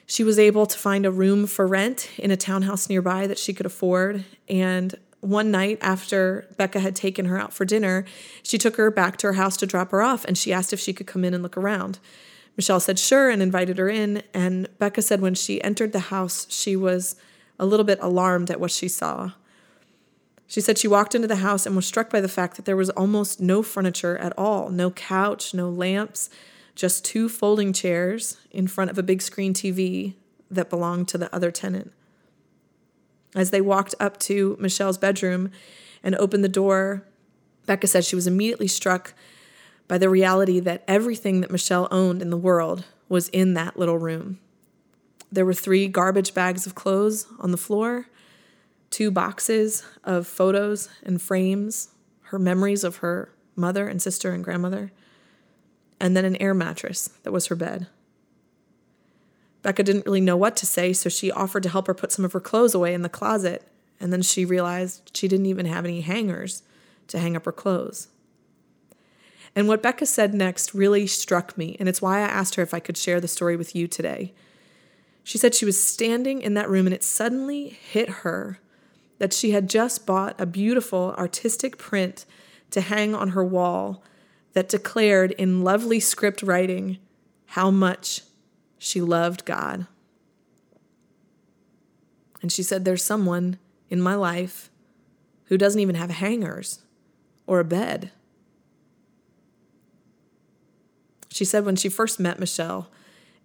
She 0.06 0.24
was 0.24 0.38
able 0.38 0.66
to 0.66 0.78
find 0.78 1.06
a 1.06 1.12
room 1.12 1.48
for 1.48 1.66
rent 1.66 2.12
in 2.18 2.30
a 2.30 2.38
townhouse 2.38 2.90
nearby 2.90 3.28
that 3.28 3.40
she 3.40 3.54
could 3.54 3.66
afford, 3.66 4.26
and 4.48 4.96
one 5.22 5.50
night 5.50 5.80
after 5.82 6.48
Becca 6.56 6.80
had 6.80 6.96
taken 6.96 7.26
her 7.26 7.40
out 7.40 7.52
for 7.52 7.66
dinner, 7.66 8.06
she 8.44 8.58
took 8.58 8.76
her 8.76 8.92
back 8.92 9.18
to 9.18 9.28
her 9.28 9.34
house 9.34 9.58
to 9.58 9.66
drop 9.66 9.90
her 9.90 10.02
off 10.02 10.24
and 10.26 10.38
she 10.38 10.54
asked 10.54 10.72
if 10.72 10.80
she 10.80 10.94
could 10.94 11.08
come 11.08 11.24
in 11.24 11.34
and 11.34 11.42
look 11.42 11.58
around. 11.58 11.98
Michelle 12.58 12.80
said 12.80 13.00
sure 13.00 13.30
and 13.30 13.42
invited 13.42 13.78
her 13.78 13.90
in. 13.90 14.24
And 14.34 14.70
Becca 14.80 15.02
said 15.02 15.22
when 15.22 15.36
she 15.36 15.62
entered 15.64 15.92
the 15.92 16.00
house, 16.00 16.48
she 16.50 16.76
was 16.76 17.16
a 17.60 17.66
little 17.66 17.86
bit 17.86 18.00
alarmed 18.02 18.52
at 18.52 18.60
what 18.60 18.72
she 18.72 18.88
saw. 18.88 19.32
She 20.48 20.62
said 20.62 20.78
she 20.78 20.88
walked 20.88 21.16
into 21.16 21.28
the 21.28 21.38
house 21.38 21.66
and 21.66 21.76
was 21.76 21.88
struck 21.88 22.10
by 22.10 22.22
the 22.22 22.28
fact 22.28 22.56
that 22.56 22.66
there 22.66 22.76
was 22.76 22.90
almost 22.92 23.42
no 23.42 23.64
furniture 23.64 24.18
at 24.18 24.34
all 24.38 24.70
no 24.70 24.92
couch, 24.92 25.54
no 25.54 25.70
lamps, 25.70 26.30
just 26.76 27.04
two 27.04 27.30
folding 27.30 27.74
chairs 27.74 28.38
in 28.52 28.68
front 28.68 28.92
of 28.92 28.98
a 28.98 29.04
big 29.04 29.22
screen 29.22 29.54
TV 29.54 30.14
that 30.52 30.70
belonged 30.70 31.08
to 31.08 31.18
the 31.18 31.34
other 31.34 31.52
tenant. 31.52 31.92
As 33.34 33.52
they 33.52 33.62
walked 33.62 33.96
up 34.00 34.18
to 34.22 34.56
Michelle's 34.60 34.98
bedroom 34.98 35.52
and 36.04 36.16
opened 36.16 36.44
the 36.44 36.50
door, 36.50 37.04
Becca 37.66 37.88
said 37.88 38.06
she 38.06 38.16
was 38.16 38.28
immediately 38.28 38.68
struck 38.68 39.14
by 39.88 39.98
the 39.98 40.10
reality 40.10 40.60
that 40.60 40.84
everything 40.88 41.42
that 41.42 41.52
Michelle 41.52 41.88
owned 41.92 42.22
in 42.22 42.30
the 42.30 42.38
world 42.38 42.86
was 43.10 43.30
in 43.30 43.54
that 43.54 43.78
little 43.78 43.98
room. 43.98 44.40
There 45.32 45.46
were 45.46 45.54
three 45.54 45.88
garbage 45.88 46.34
bags 46.34 46.66
of 46.66 46.76
clothes 46.76 47.28
on 47.40 47.52
the 47.52 47.58
floor, 47.58 48.08
two 48.90 49.12
boxes 49.12 49.84
of 50.04 50.28
photos 50.28 50.90
and 51.04 51.22
frames, 51.22 51.90
her 52.24 52.40
memories 52.40 52.84
of 52.84 52.98
her 52.98 53.32
mother 53.56 53.88
and 53.88 54.02
sister 54.02 54.32
and 54.32 54.44
grandmother, 54.44 54.92
and 56.00 56.16
then 56.16 56.26
an 56.26 56.36
air 56.38 56.54
mattress 56.54 57.10
that 57.24 57.32
was 57.32 57.48
her 57.48 57.56
bed. 57.56 57.88
Becca 59.62 59.82
didn't 59.82 60.06
really 60.06 60.22
know 60.22 60.38
what 60.38 60.56
to 60.58 60.66
say, 60.66 60.94
so 60.94 61.10
she 61.10 61.32
offered 61.32 61.64
to 61.64 61.70
help 61.70 61.88
her 61.88 61.96
put 61.96 62.12
some 62.12 62.24
of 62.24 62.34
her 62.34 62.40
clothes 62.40 62.76
away 62.76 62.94
in 62.94 63.02
the 63.02 63.10
closet. 63.10 63.64
And 64.00 64.14
then 64.14 64.22
she 64.22 64.46
realized 64.46 65.10
she 65.18 65.28
didn't 65.28 65.48
even 65.48 65.66
have 65.66 65.86
any 65.86 66.02
hangers 66.02 66.62
to 67.08 67.18
hang 67.18 67.36
up 67.36 67.46
her 67.46 67.52
clothes. 67.52 68.10
And 69.56 69.68
what 69.68 69.82
Becca 69.82 70.06
said 70.06 70.34
next 70.34 70.76
really 70.76 71.08
struck 71.08 71.58
me, 71.58 71.78
and 71.80 71.90
it's 71.90 72.02
why 72.02 72.20
I 72.20 72.28
asked 72.28 72.56
her 72.56 72.62
if 72.62 72.74
I 72.74 72.80
could 72.80 72.98
share 72.98 73.20
the 73.20 73.28
story 73.28 73.56
with 73.56 73.76
you 73.76 73.88
today. 73.88 74.34
She 75.26 75.40
said 75.40 75.56
she 75.56 75.66
was 75.66 75.82
standing 75.82 76.44
in 76.44 76.54
that 76.54 76.70
room 76.70 76.86
and 76.86 76.94
it 76.94 77.04
suddenly 77.04 77.70
hit 77.70 78.10
her 78.22 78.60
that 79.18 79.34
she 79.34 79.52
had 79.52 79.68
just 79.68 80.06
bought 80.06 80.40
a 80.40 80.46
beautiful 80.46 81.16
artistic 81.18 81.80
print 81.80 82.28
to 82.70 82.80
hang 82.80 83.16
on 83.16 83.30
her 83.30 83.44
wall 83.44 84.04
that 84.54 84.70
declared 84.70 85.32
in 85.32 85.64
lovely 85.64 86.00
script 86.00 86.44
writing 86.44 87.00
how 87.48 87.72
much 87.72 88.22
she 88.78 89.02
loved 89.02 89.46
God. 89.46 89.88
And 92.44 92.52
she 92.52 92.62
said, 92.62 92.86
There's 92.86 93.04
someone 93.04 93.58
in 93.90 94.00
my 94.00 94.14
life 94.14 94.70
who 95.46 95.58
doesn't 95.58 95.82
even 95.82 95.96
have 95.96 96.12
hangers 96.12 96.84
or 97.48 97.60
a 97.60 97.66
bed. 97.66 98.12
She 101.32 101.46
said 101.46 101.66
when 101.66 101.76
she 101.76 101.90
first 101.90 102.20
met 102.20 102.40
Michelle 102.40 102.92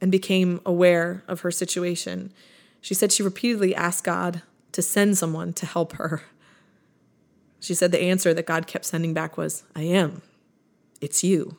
and 0.00 0.10
became 0.10 0.60
aware 0.64 1.22
of 1.28 1.40
her 1.40 1.50
situation, 1.50 2.32
she 2.80 2.94
said 2.94 3.12
she 3.12 3.22
repeatedly 3.22 3.74
asked 3.74 4.04
God 4.04 4.42
to 4.72 4.82
send 4.82 5.18
someone 5.18 5.52
to 5.54 5.66
help 5.66 5.94
her. 5.94 6.22
She 7.60 7.74
said 7.74 7.92
the 7.92 8.00
answer 8.00 8.32
that 8.32 8.46
God 8.46 8.66
kept 8.66 8.86
sending 8.86 9.12
back 9.12 9.36
was, 9.36 9.64
I 9.76 9.82
am. 9.82 10.22
It's 11.00 11.22
you 11.22 11.56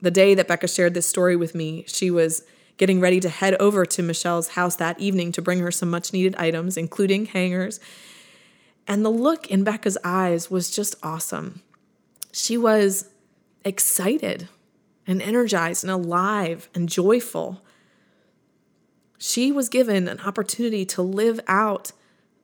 the 0.00 0.10
day 0.10 0.34
that 0.34 0.48
Becca 0.48 0.68
shared 0.68 0.94
this 0.94 1.06
story 1.06 1.36
with 1.36 1.54
me, 1.54 1.84
she 1.86 2.10
was 2.10 2.44
getting 2.76 3.00
ready 3.00 3.20
to 3.20 3.28
head 3.28 3.54
over 3.54 3.86
to 3.86 4.02
Michelle's 4.02 4.48
house 4.48 4.76
that 4.76 5.00
evening 5.00 5.32
to 5.32 5.42
bring 5.42 5.60
her 5.60 5.70
some 5.70 5.90
much 5.90 6.12
needed 6.12 6.34
items, 6.36 6.76
including 6.76 7.26
hangers. 7.26 7.80
And 8.86 9.04
the 9.04 9.10
look 9.10 9.50
in 9.50 9.64
Becca's 9.64 9.96
eyes 10.04 10.50
was 10.50 10.70
just 10.70 10.94
awesome. 11.02 11.62
She 12.32 12.58
was 12.58 13.08
excited 13.64 14.48
and 15.06 15.22
energized 15.22 15.84
and 15.84 15.90
alive 15.90 16.68
and 16.74 16.88
joyful. 16.88 17.62
She 19.18 19.52
was 19.52 19.68
given 19.68 20.08
an 20.08 20.20
opportunity 20.20 20.84
to 20.86 21.02
live 21.02 21.40
out 21.46 21.92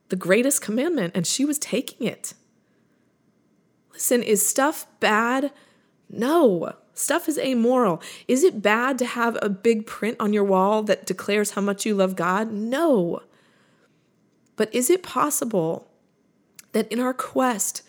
the 0.09 0.15
greatest 0.15 0.61
commandment, 0.61 1.13
and 1.15 1.25
she 1.25 1.45
was 1.45 1.57
taking 1.59 2.07
it. 2.07 2.33
Listen, 3.91 4.23
is 4.23 4.47
stuff 4.47 4.87
bad? 4.99 5.51
No. 6.09 6.73
Stuff 6.93 7.27
is 7.27 7.39
amoral. 7.39 8.01
Is 8.27 8.43
it 8.43 8.61
bad 8.61 8.99
to 8.99 9.05
have 9.05 9.37
a 9.41 9.49
big 9.49 9.85
print 9.85 10.17
on 10.19 10.33
your 10.33 10.43
wall 10.43 10.83
that 10.83 11.05
declares 11.05 11.51
how 11.51 11.61
much 11.61 11.85
you 11.85 11.95
love 11.95 12.15
God? 12.15 12.51
No. 12.51 13.21
But 14.55 14.73
is 14.73 14.89
it 14.89 15.01
possible 15.01 15.89
that 16.73 16.91
in 16.91 16.99
our 16.99 17.13
quest 17.13 17.81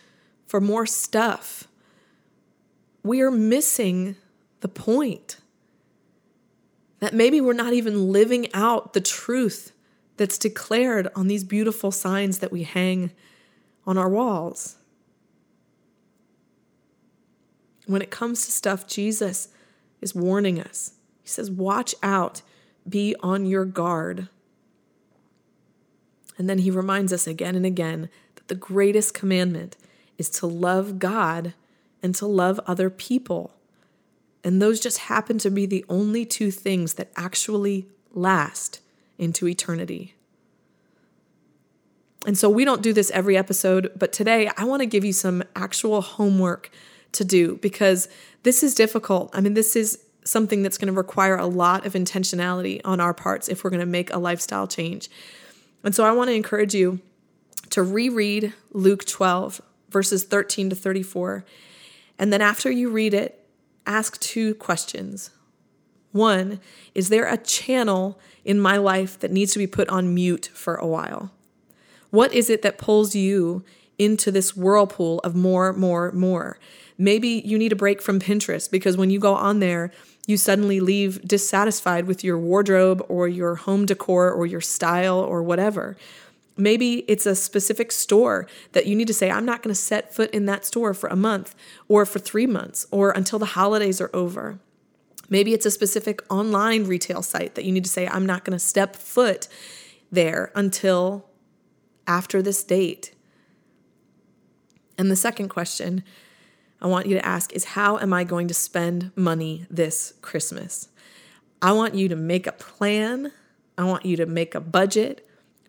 for 0.47 0.61
more 0.61 0.87
stuff, 0.87 1.69
we 3.03 3.21
are 3.21 3.31
missing 3.31 4.17
the 4.65 4.69
point? 4.69 5.37
That 7.01 7.13
maybe 7.13 7.39
we're 7.39 7.53
not 7.53 7.75
even 7.75 8.11
living 8.11 8.49
out 8.55 8.95
the 8.95 9.01
truth 9.03 9.73
that's 10.17 10.39
declared 10.39 11.07
on 11.15 11.27
these 11.27 11.45
beautiful 11.45 11.91
signs 11.91 12.39
that 12.39 12.51
we 12.51 12.63
hang 12.63 13.11
on 13.87 13.99
our 13.99 14.09
walls. 14.09 14.77
When 17.87 18.01
it 18.01 18.11
comes 18.11 18.47
to 18.47 18.53
stuff, 18.53 18.87
Jesus 18.87 19.49
is 20.01 20.15
warning 20.15 20.59
us. 20.59 20.93
He 21.23 21.29
says, 21.29 21.51
Watch 21.51 21.95
out, 22.03 22.41
be 22.89 23.15
on 23.21 23.45
your 23.45 23.67
guard. 23.67 24.29
And 26.39 26.49
then 26.49 26.61
he 26.61 26.71
reminds 26.71 27.13
us 27.13 27.27
again 27.27 27.55
and 27.55 27.67
again 27.67 28.09
that 28.37 28.49
the 28.49 28.55
greatest 28.55 29.13
commandment 29.13 29.77
is 30.17 30.31
to 30.31 30.47
love 30.47 30.99
God 30.99 31.53
and 32.03 32.15
to 32.15 32.27
love 32.27 32.59
other 32.67 32.89
people. 32.89 33.55
And 34.45 34.61
those 34.61 34.79
just 34.79 34.99
happen 34.99 35.39
to 35.39 35.51
be 35.51 35.65
the 35.65 35.85
only 35.89 36.27
two 36.27 36.51
things 36.51 36.95
that 36.95 37.11
actually 37.17 37.89
last 38.13 38.81
into 39.19 39.49
eternity. 39.49 40.15
And 42.27 42.37
so 42.37 42.49
we 42.49 42.65
don't 42.65 42.83
do 42.83 42.93
this 42.93 43.11
every 43.11 43.37
episode, 43.37 43.91
but 43.97 44.13
today 44.13 44.51
I 44.57 44.65
want 44.65 44.81
to 44.81 44.87
give 44.87 45.05
you 45.05 45.13
some 45.13 45.43
actual 45.57 46.03
homework 46.03 46.71
to 47.13 47.25
do 47.25 47.57
because 47.57 48.09
this 48.43 48.63
is 48.63 48.75
difficult. 48.75 49.31
I 49.33 49.41
mean, 49.41 49.55
this 49.55 49.77
is 49.77 49.99
something 50.25 50.63
that's 50.63 50.79
going 50.79 50.93
to 50.93 50.97
require 50.97 51.37
a 51.37 51.47
lot 51.47 51.87
of 51.87 51.93
intentionality 51.95 52.81
on 52.85 53.01
our 53.01 53.13
parts 53.13 53.49
if 53.49 53.63
we're 53.63 53.71
going 53.71 53.81
to 53.81 53.87
make 53.87 54.13
a 54.13 54.19
lifestyle 54.19 54.67
change. 54.67 55.09
And 55.83 55.95
so 55.95 56.05
I 56.05 56.13
want 56.13 56.29
to 56.29 56.35
encourage 56.35 56.75
you 56.75 57.01
to 57.71 57.83
reread 57.83 58.55
Luke 58.73 59.05
12, 59.05 59.61
verses 59.91 60.25
13 60.25 60.71
to 60.71 60.77
34. 60.77 61.45
And 62.19 62.33
then 62.33 62.41
after 62.41 62.71
you 62.71 62.91
read 62.91 63.13
it, 63.13 63.44
ask 63.87 64.19
two 64.21 64.55
questions. 64.55 65.31
One, 66.13 66.61
is 66.95 67.09
there 67.09 67.27
a 67.27 67.37
channel 67.37 68.21
in 68.45 68.61
my 68.61 68.77
life 68.77 69.19
that 69.19 69.33
needs 69.33 69.53
to 69.53 69.59
be 69.59 69.67
put 69.67 69.89
on 69.89 70.15
mute 70.15 70.51
for 70.55 70.77
a 70.77 70.87
while? 70.87 71.33
What 72.11 72.33
is 72.33 72.49
it 72.49 72.63
that 72.63 72.79
pulls 72.79 73.17
you 73.17 73.65
into 73.99 74.31
this 74.31 74.57
whirlpool 74.57 75.19
of 75.25 75.35
more, 75.35 75.73
more, 75.73 76.13
more? 76.13 76.59
Maybe 76.97 77.43
you 77.45 77.59
need 77.59 77.73
a 77.73 77.77
break 77.77 78.01
from 78.01 78.21
Pinterest 78.21 78.71
because 78.71 78.97
when 78.97 79.11
you 79.11 79.19
go 79.19 79.35
on 79.35 79.59
there, 79.59 79.91
you 80.27 80.37
suddenly 80.37 80.81
leave 80.81 81.27
dissatisfied 81.27 82.07
with 82.07 82.23
your 82.23 82.39
wardrobe 82.39 83.05
or 83.09 83.29
your 83.29 83.57
home 83.57 83.85
decor 83.85 84.31
or 84.31 84.47
your 84.47 84.61
style 84.61 85.19
or 85.19 85.43
whatever. 85.43 85.97
Maybe 86.57 87.05
it's 87.09 87.27
a 87.27 87.35
specific 87.35 87.91
store 87.91 88.47
that 88.73 88.87
you 88.87 88.95
need 88.95 89.09
to 89.09 89.15
say, 89.15 89.31
I'm 89.31 89.45
not 89.45 89.63
going 89.63 89.75
to 89.75 89.81
set 89.81 90.15
foot 90.15 90.31
in 90.31 90.47
that 90.47 90.65
store 90.65 90.95
for 90.95 91.09
a 91.09 91.17
month 91.17 91.55
or 91.89 92.07
for 92.07 92.21
three 92.21 92.47
months 92.47 92.87
or 92.91 93.11
until 93.11 93.39
the 93.39 93.47
holidays 93.47 94.01
are 94.01 94.11
over. 94.15 94.61
Maybe 95.29 95.53
it's 95.53 95.67
a 95.67 95.71
specific 95.71 96.23
online 96.31 96.85
retail 96.85 97.23
site 97.23 97.55
that 97.57 97.65
you 97.65 97.73
need 97.73 97.85
to 97.85 97.91
say, 97.91 98.07
I'm 98.07 98.27
not 98.27 98.45
going 98.45 98.57
to 98.57 98.65
step 98.65 98.95
foot 98.95 99.49
there 100.13 100.53
until 100.55 101.27
after 102.07 102.43
this 102.43 102.63
date? 102.65 103.15
And 104.97 105.11
the 105.11 105.17
second 105.17 105.49
question 105.49 106.05
I 106.81 106.87
want 106.87 107.07
you 107.07 107.15
to 107.15 107.27
ask 107.27 107.53
is 107.53 107.65
how 107.65 107.99
am 107.99 108.13
I 108.13 108.25
going 108.25 108.49
to 108.49 108.55
spend 108.55 109.11
money 109.17 109.67
this 109.71 110.15
Christmas? 110.23 110.89
I 111.63 111.73
want 111.73 111.95
you 111.95 112.09
to 112.09 112.17
make 112.17 112.47
a 112.47 112.53
plan. 112.53 113.33
I 113.79 113.85
want 113.85 114.05
you 114.05 114.17
to 114.17 114.27
make 114.27 114.55
a 114.55 114.61
budget, 114.61 115.24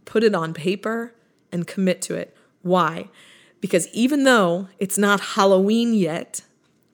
put 0.06 0.24
it 0.24 0.34
on 0.34 0.54
paper, 0.54 1.14
and 1.52 1.68
commit 1.68 2.02
to 2.04 2.16
it. 2.16 2.36
Why? 2.62 3.10
Because 3.62 3.88
even 3.90 4.24
though 4.24 4.70
it's 4.80 4.98
not 4.98 5.20
Halloween 5.20 5.94
yet, 5.94 6.42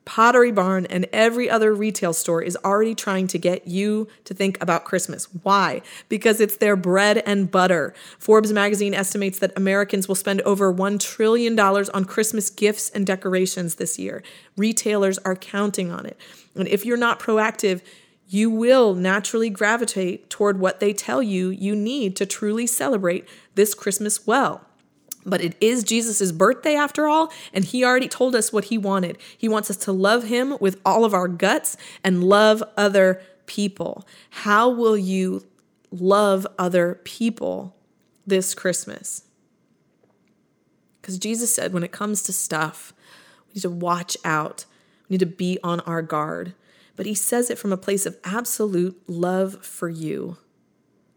Pottery 0.04 0.50
Barn 0.50 0.86
and 0.86 1.06
every 1.12 1.48
other 1.48 1.72
retail 1.72 2.12
store 2.12 2.42
is 2.42 2.56
already 2.64 2.94
trying 2.94 3.28
to 3.28 3.38
get 3.38 3.68
you 3.68 4.08
to 4.24 4.34
think 4.34 4.60
about 4.60 4.84
Christmas. 4.84 5.28
Why? 5.42 5.80
Because 6.08 6.40
it's 6.40 6.56
their 6.56 6.74
bread 6.74 7.18
and 7.18 7.50
butter. 7.50 7.94
Forbes 8.18 8.52
magazine 8.52 8.94
estimates 8.94 9.38
that 9.38 9.52
Americans 9.56 10.08
will 10.08 10.16
spend 10.16 10.40
over 10.42 10.72
$1 10.72 10.98
trillion 10.98 11.58
on 11.58 12.04
Christmas 12.04 12.50
gifts 12.50 12.90
and 12.90 13.06
decorations 13.06 13.76
this 13.76 13.98
year. 13.98 14.22
Retailers 14.56 15.18
are 15.18 15.36
counting 15.36 15.92
on 15.92 16.04
it. 16.04 16.18
And 16.56 16.66
if 16.66 16.84
you're 16.84 16.96
not 16.96 17.20
proactive, 17.20 17.80
you 18.32 18.48
will 18.48 18.94
naturally 18.94 19.50
gravitate 19.50 20.30
toward 20.30 20.58
what 20.58 20.80
they 20.80 20.94
tell 20.94 21.22
you 21.22 21.50
you 21.50 21.76
need 21.76 22.16
to 22.16 22.24
truly 22.24 22.66
celebrate 22.66 23.28
this 23.56 23.74
Christmas 23.74 24.26
well. 24.26 24.62
But 25.26 25.42
it 25.42 25.54
is 25.60 25.84
Jesus' 25.84 26.32
birthday 26.32 26.74
after 26.74 27.06
all, 27.06 27.30
and 27.52 27.62
he 27.62 27.84
already 27.84 28.08
told 28.08 28.34
us 28.34 28.50
what 28.50 28.64
he 28.64 28.78
wanted. 28.78 29.18
He 29.36 29.50
wants 29.50 29.68
us 29.68 29.76
to 29.78 29.92
love 29.92 30.24
him 30.24 30.56
with 30.60 30.80
all 30.82 31.04
of 31.04 31.12
our 31.12 31.28
guts 31.28 31.76
and 32.02 32.24
love 32.24 32.62
other 32.74 33.20
people. 33.44 34.08
How 34.30 34.66
will 34.66 34.96
you 34.96 35.44
love 35.90 36.46
other 36.58 37.00
people 37.04 37.76
this 38.26 38.54
Christmas? 38.54 39.24
Because 41.02 41.18
Jesus 41.18 41.54
said 41.54 41.74
when 41.74 41.84
it 41.84 41.92
comes 41.92 42.22
to 42.22 42.32
stuff, 42.32 42.94
we 43.48 43.56
need 43.56 43.60
to 43.60 43.70
watch 43.70 44.16
out, 44.24 44.64
we 45.06 45.14
need 45.14 45.20
to 45.20 45.26
be 45.26 45.58
on 45.62 45.80
our 45.80 46.00
guard. 46.00 46.54
But 46.96 47.06
he 47.06 47.14
says 47.14 47.50
it 47.50 47.58
from 47.58 47.72
a 47.72 47.76
place 47.76 48.06
of 48.06 48.18
absolute 48.24 49.00
love 49.06 49.64
for 49.64 49.88
you. 49.88 50.36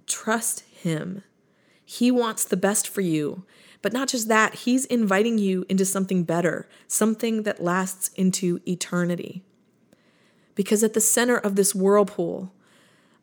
Trust 0.07 0.61
him. 0.61 1.23
He 1.83 2.11
wants 2.11 2.43
the 2.43 2.57
best 2.57 2.87
for 2.87 3.01
you. 3.01 3.45
But 3.81 3.93
not 3.93 4.07
just 4.07 4.27
that, 4.29 4.55
he's 4.55 4.85
inviting 4.85 5.37
you 5.37 5.65
into 5.69 5.85
something 5.85 6.23
better, 6.23 6.67
something 6.87 7.43
that 7.43 7.61
lasts 7.61 8.09
into 8.15 8.59
eternity. 8.67 9.43
Because 10.55 10.83
at 10.83 10.93
the 10.93 11.01
center 11.01 11.37
of 11.37 11.55
this 11.55 11.75
whirlpool 11.75 12.51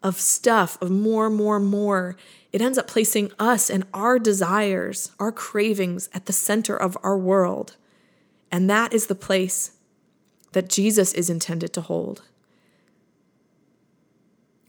of 0.03 0.21
stuff, 0.21 0.81
of 0.83 0.91
more, 0.91 1.31
more, 1.31 1.61
more, 1.61 2.17
it 2.53 2.61
ends 2.61 2.77
up 2.77 2.87
placing 2.87 3.31
us 3.39 3.71
and 3.71 3.85
our 3.95 4.19
desires, 4.19 5.13
our 5.19 5.33
cravings 5.33 6.09
at 6.13 6.27
the 6.27 6.33
center 6.33 6.77
of 6.77 6.99
our 7.03 7.17
world. 7.17 7.77
And 8.51 8.69
that 8.69 8.93
is 8.93 9.07
the 9.07 9.15
place 9.15 9.73
that 10.53 10.69
Jesus 10.69 11.13
is 11.15 11.31
intended 11.31 11.73
to 11.75 11.81
hold. 11.81 12.23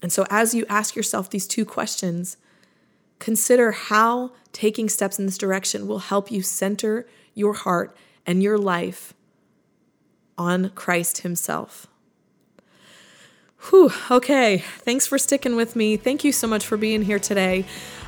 And 0.04 0.12
so, 0.12 0.24
as 0.30 0.54
you 0.54 0.64
ask 0.68 0.94
yourself 0.94 1.30
these 1.30 1.48
two 1.48 1.64
questions, 1.64 2.36
Consider 3.24 3.72
how 3.72 4.32
taking 4.52 4.88
steps 4.88 5.18
in 5.18 5.24
this 5.24 5.38
direction 5.38 5.86
will 5.86 6.00
help 6.00 6.30
you 6.30 6.42
center 6.42 7.06
your 7.32 7.54
heart 7.54 7.96
and 8.26 8.42
your 8.42 8.58
life 8.58 9.14
on 10.36 10.68
Christ 10.74 11.22
Himself. 11.22 11.86
Whew, 13.70 13.90
okay. 14.10 14.58
Thanks 14.58 15.06
for 15.06 15.16
sticking 15.16 15.56
with 15.56 15.74
me. 15.74 15.96
Thank 15.96 16.22
you 16.22 16.32
so 16.32 16.46
much 16.46 16.66
for 16.66 16.76
being 16.76 17.00
here 17.00 17.18
today. 17.18 17.64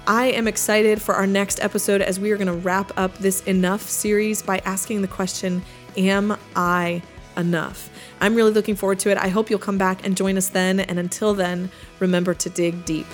I 0.07 0.27
am 0.27 0.47
excited 0.47 1.01
for 1.01 1.15
our 1.15 1.27
next 1.27 1.61
episode 1.61 2.03
as 2.03 2.21
we 2.21 2.31
are 2.31 2.37
going 2.37 2.47
to 2.49 2.53
wrap 2.53 2.93
up 2.99 3.17
this 3.17 3.43
Enough 3.45 3.89
series 3.89 4.43
by 4.43 4.59
asking 4.67 5.01
the 5.01 5.09
question 5.09 5.63
Am 5.97 6.37
I 6.55 7.01
enough? 7.37 7.90
I'm 8.20 8.35
really 8.35 8.53
looking 8.53 8.77
forward 8.77 8.99
to 9.01 9.11
it. 9.11 9.18
I 9.18 9.29
hope 9.29 9.51
you'll 9.51 9.59
come 9.59 9.79
back 9.79 10.05
and 10.07 10.16
join 10.16 10.37
us 10.37 10.49
then. 10.49 10.81
And 10.81 10.99
until 10.99 11.35
then, 11.35 11.70
remember 12.01 12.35
to 12.35 12.51
dig 12.51 12.85
deep. 12.85 13.07